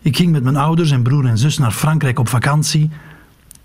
Ik 0.00 0.16
ging 0.16 0.32
met 0.32 0.42
mijn 0.42 0.56
ouders 0.56 0.90
en 0.90 1.02
broer 1.02 1.26
en 1.26 1.38
zus 1.38 1.58
naar 1.58 1.72
Frankrijk 1.72 2.18
op 2.18 2.28
vakantie. 2.28 2.90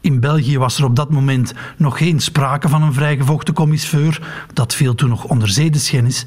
In 0.06 0.20
België 0.20 0.58
was 0.58 0.78
er 0.78 0.86
op 0.86 0.96
dat 0.96 1.10
moment 1.10 1.54
nog 1.78 1.98
geen 1.98 2.20
sprake 2.20 2.70
van 2.70 2.84
een 2.84 2.94
vrijgevochten 2.94 3.54
commisseur. 3.54 4.22
Dat 4.54 4.76
viel 4.76 4.96
toen 4.96 5.10
nog 5.10 5.24
onder 5.24 5.50
zedeschennis. 5.50 6.26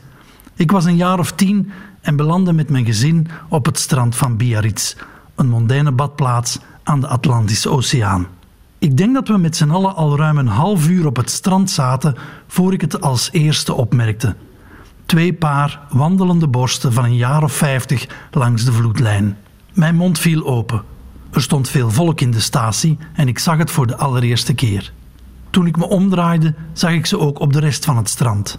Ik 0.54 0.70
was 0.70 0.84
een 0.84 0.96
jaar 0.96 1.18
of 1.18 1.32
tien 1.32 1.70
en 2.00 2.16
belandde 2.16 2.52
met 2.52 2.70
mijn 2.70 2.84
gezin 2.84 3.28
op 3.48 3.66
het 3.66 3.78
strand 3.78 4.16
van 4.16 4.36
Biarritz, 4.36 4.94
een 5.34 5.48
mondaine 5.48 5.92
badplaats 5.92 6.58
aan 6.82 7.00
de 7.00 7.06
Atlantische 7.06 7.70
Oceaan. 7.70 8.26
Ik 8.78 8.96
denk 8.96 9.14
dat 9.14 9.28
we 9.28 9.38
met 9.38 9.56
z'n 9.56 9.70
allen 9.70 9.94
al 9.94 10.16
ruim 10.16 10.38
een 10.38 10.46
half 10.46 10.88
uur 10.88 11.06
op 11.06 11.16
het 11.16 11.30
strand 11.30 11.70
zaten 11.70 12.14
voor 12.46 12.72
ik 12.72 12.80
het 12.80 13.00
als 13.00 13.28
eerste 13.32 13.74
opmerkte. 13.74 14.36
Twee 15.06 15.32
paar 15.32 15.80
wandelende 15.90 16.48
borsten 16.48 16.92
van 16.92 17.04
een 17.04 17.16
jaar 17.16 17.42
of 17.42 17.52
vijftig 17.52 18.06
langs 18.30 18.64
de 18.64 18.72
vloedlijn. 18.72 19.36
Mijn 19.72 19.96
mond 19.96 20.18
viel 20.18 20.46
open. 20.46 20.82
Er 21.30 21.42
stond 21.42 21.68
veel 21.68 21.90
volk 21.90 22.20
in 22.20 22.30
de 22.30 22.40
statie 22.40 22.98
en 23.12 23.28
ik 23.28 23.38
zag 23.38 23.58
het 23.58 23.70
voor 23.70 23.86
de 23.86 23.96
allereerste 23.96 24.54
keer. 24.54 24.92
Toen 25.50 25.66
ik 25.66 25.76
me 25.76 25.88
omdraaide, 25.88 26.54
zag 26.72 26.92
ik 26.92 27.06
ze 27.06 27.18
ook 27.18 27.38
op 27.38 27.52
de 27.52 27.60
rest 27.60 27.84
van 27.84 27.96
het 27.96 28.08
strand. 28.08 28.58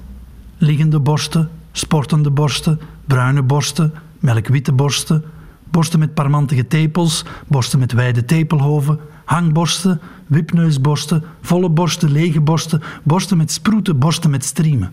Liggende 0.57 0.99
borsten, 0.99 1.49
sportende 1.71 2.31
borsten, 2.31 2.79
bruine 3.05 3.41
borsten, 3.41 3.93
melkwitte 4.19 4.71
borsten, 4.71 5.23
borsten 5.71 5.99
met 5.99 6.13
parmantige 6.13 6.67
tepels, 6.67 7.25
borsten 7.47 7.79
met 7.79 7.91
wijde 7.91 8.25
tepelhoven, 8.25 8.99
hangborsten, 9.25 10.01
wipneusborsten, 10.27 11.23
volle 11.41 11.69
borsten, 11.69 12.11
lege 12.11 12.41
borsten, 12.41 12.81
borsten 13.03 13.37
met 13.37 13.51
sproeten, 13.51 13.99
borsten 13.99 14.29
met 14.29 14.45
striemen. 14.45 14.91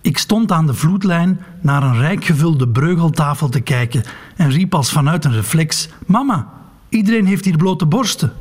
Ik 0.00 0.18
stond 0.18 0.52
aan 0.52 0.66
de 0.66 0.74
vloedlijn 0.74 1.40
naar 1.60 1.82
een 1.82 1.98
rijk 1.98 2.24
gevulde 2.24 2.68
breugeltafel 2.68 3.48
te 3.48 3.60
kijken 3.60 4.02
en 4.36 4.50
riep 4.50 4.74
als 4.74 4.92
vanuit 4.92 5.24
een 5.24 5.32
reflex: 5.32 5.88
Mama, 6.06 6.55
iedereen 6.88 7.26
heeft 7.26 7.44
hier 7.44 7.56
blote 7.56 7.86
borsten. 7.86 8.32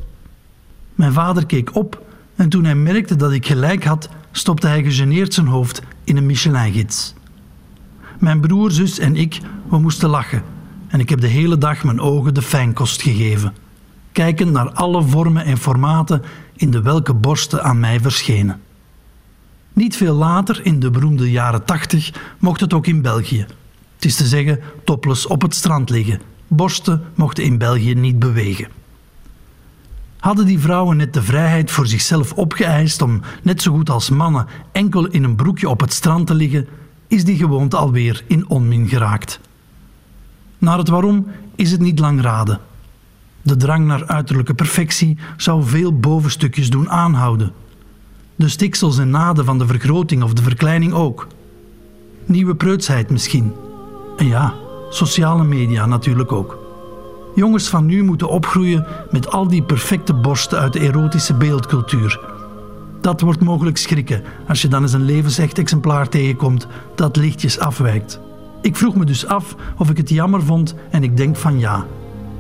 Mijn 0.96 1.14
vader 1.14 1.46
keek 1.46 1.76
op 1.76 2.04
en 2.36 2.50
toen 2.50 2.64
hij 2.64 2.76
merkte 2.76 3.16
dat 3.16 3.32
ik 3.32 3.46
gelijk 3.46 3.84
had, 3.84 4.10
stopte 4.32 4.68
hij 4.68 4.84
gegeneerd 4.84 5.34
zijn 5.34 5.48
hoofd 5.48 5.82
in 6.04 6.18
een 6.18 6.26
Michelin-gids. 6.26 7.14
Mijn 8.20 8.40
broer, 8.40 8.72
zus 8.72 9.00
en 9.00 9.16
ik, 9.16 9.40
we 9.70 9.78
moesten 9.78 10.10
lachen 10.10 10.44
en 10.88 11.00
ik 11.00 11.10
heb 11.10 11.22
de 11.22 11.28
hele 11.28 11.58
dag 11.58 11.84
mijn 11.84 12.00
ogen 12.00 12.34
de 12.34 12.42
fijnkost 12.42 13.02
gegeven, 13.02 13.54
kijkend 14.12 14.52
naar 14.52 14.72
alle 14.72 15.04
vormen 15.04 15.46
en 15.46 15.58
formaten 15.58 16.22
in 16.56 16.72
de 16.72 16.82
welke 16.82 17.14
borsten 17.14 17.64
aan 17.64 17.80
mij 17.80 18.00
verschenen. 18.00 18.62
Niet 19.74 19.96
veel 19.96 20.14
later, 20.14 20.66
in 20.66 20.80
de 20.80 20.90
beroemde 20.90 21.32
jaren 21.32 21.66
tachtig, 21.66 22.12
mocht 22.40 22.60
het 22.60 22.74
ook 22.74 22.88
in 22.88 23.02
België. 23.02 23.46
Het 23.96 24.06
is 24.06 24.16
te 24.16 24.26
zeggen, 24.26 24.60
topless 24.84 25.28
op 25.28 25.42
het 25.42 25.56
strand 25.56 25.90
liggen. 25.90 26.22
Borsten 26.48 27.02
mochten 27.16 27.44
in 27.44 27.58
België 27.58 27.94
niet 27.94 28.20
bewegen. 28.20 28.68
Hadden 30.18 30.46
die 30.46 30.60
vrouwen 30.60 30.98
net 30.98 31.14
de 31.14 31.22
vrijheid 31.22 31.72
voor 31.72 31.88
zichzelf 31.88 32.34
opgeëist 32.34 33.02
om, 33.02 33.22
net 33.42 33.62
zo 33.62 33.72
goed 33.72 33.90
als 33.90 34.10
mannen, 34.10 34.48
enkel 34.72 35.08
in 35.08 35.24
een 35.24 35.36
broekje 35.36 35.70
op 35.70 35.80
het 35.80 35.94
strand 35.94 36.28
te 36.28 36.34
liggen, 36.34 36.68
is 37.08 37.26
die 37.26 37.38
gewoonte 37.38 37.78
alweer 37.78 38.24
in 38.28 38.50
onmin 38.50 38.88
geraakt. 38.88 39.40
Naar 40.58 40.78
het 40.78 40.88
waarom 40.88 41.28
is 41.56 41.72
het 41.72 41.80
niet 41.80 42.00
lang 42.00 42.22
raden. 42.22 42.60
De 43.42 43.56
drang 43.56 43.86
naar 43.86 44.08
uiterlijke 44.08 44.54
perfectie 44.54 45.18
zou 45.38 45.64
veel 45.64 46.00
bovenstukjes 46.00 46.70
doen 46.70 46.90
aanhouden. 46.90 47.54
De 48.36 48.50
stiksels 48.50 48.98
en 48.98 49.10
naden 49.10 49.46
van 49.46 49.58
de 49.58 49.68
vergroting 49.68 50.24
of 50.24 50.34
de 50.34 50.44
verkleining 50.44 50.94
ook. 50.94 51.28
Nieuwe 52.26 52.56
preutsheid 52.56 53.10
misschien. 53.10 53.54
En 54.18 54.28
ja, 54.28 54.54
sociale 54.96 55.44
media 55.44 55.86
natuurlijk 55.86 56.32
ook. 56.32 56.58
Jongens 57.36 57.68
van 57.68 57.86
nu 57.86 58.04
moeten 58.04 58.30
opgroeien 58.30 58.86
met 59.12 59.32
al 59.32 59.48
die 59.48 59.64
perfecte 59.64 60.14
borsten 60.14 60.60
uit 60.60 60.74
de 60.74 60.80
erotische 60.80 61.34
beeldcultuur. 61.34 62.20
Dat 63.02 63.22
wordt 63.22 63.42
mogelijk 63.44 63.78
schrikken 63.78 64.24
als 64.48 64.62
je 64.62 64.68
dan 64.68 64.82
eens 64.82 64.94
een 64.94 65.06
levensecht 65.06 65.58
exemplaar 65.58 66.10
tegenkomt 66.10 66.68
dat 66.96 67.16
lichtjes 67.16 67.60
afwijkt. 67.60 68.20
Ik 68.62 68.76
vroeg 68.76 68.96
me 68.96 69.06
dus 69.06 69.28
af 69.28 69.56
of 69.78 69.90
ik 69.90 69.98
het 69.98 70.10
jammer 70.10 70.44
vond 70.44 70.76
en 70.92 71.04
ik 71.04 71.18
denk 71.18 71.36
van 71.36 71.60
ja. 71.60 71.86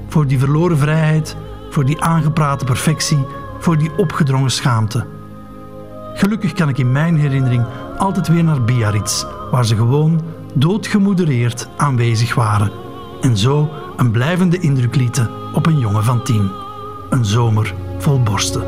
Voor 0.07 0.27
die 0.27 0.39
verloren 0.39 0.77
vrijheid, 0.77 1.35
voor 1.69 1.85
die 1.85 2.01
aangeprate 2.01 2.65
perfectie, 2.65 3.25
voor 3.59 3.77
die 3.77 3.97
opgedrongen 3.97 4.51
schaamte. 4.51 5.05
Gelukkig 6.13 6.53
kan 6.53 6.69
ik 6.69 6.77
in 6.77 6.91
mijn 6.91 7.17
herinnering 7.17 7.65
altijd 7.97 8.27
weer 8.27 8.43
naar 8.43 8.63
Biarritz, 8.63 9.25
waar 9.51 9.65
ze 9.65 9.75
gewoon 9.75 10.21
doodgemoedereerd 10.55 11.67
aanwezig 11.77 12.35
waren 12.35 12.71
en 13.21 13.37
zo 13.37 13.69
een 13.97 14.11
blijvende 14.11 14.59
indruk 14.59 14.95
lieten 14.95 15.29
op 15.53 15.65
een 15.65 15.79
jongen 15.79 16.03
van 16.03 16.23
tien. 16.23 16.51
Een 17.09 17.25
zomer 17.25 17.75
vol 17.97 18.23
borsten. 18.23 18.63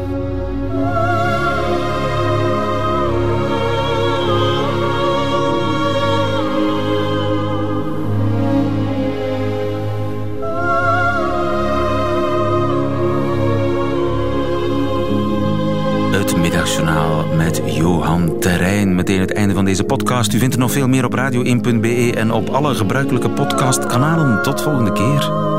Terrein. 18.40 18.96
Meteen 18.96 19.20
het 19.20 19.34
einde 19.34 19.54
van 19.54 19.66
deze 19.66 19.84
podcast. 19.84 20.34
U 20.34 20.38
vindt 20.40 20.54
er 20.54 20.60
nog 20.60 20.72
veel 20.72 20.88
meer 20.88 21.06
op 21.06 21.16
radio1.be 21.16 22.14
en 22.16 22.32
op 22.32 22.50
alle 22.50 22.76
gebruikelijke 22.76 23.30
podcastkanalen. 23.30 24.44
Tot 24.44 24.62
volgende 24.62 24.92
keer. 24.92 25.57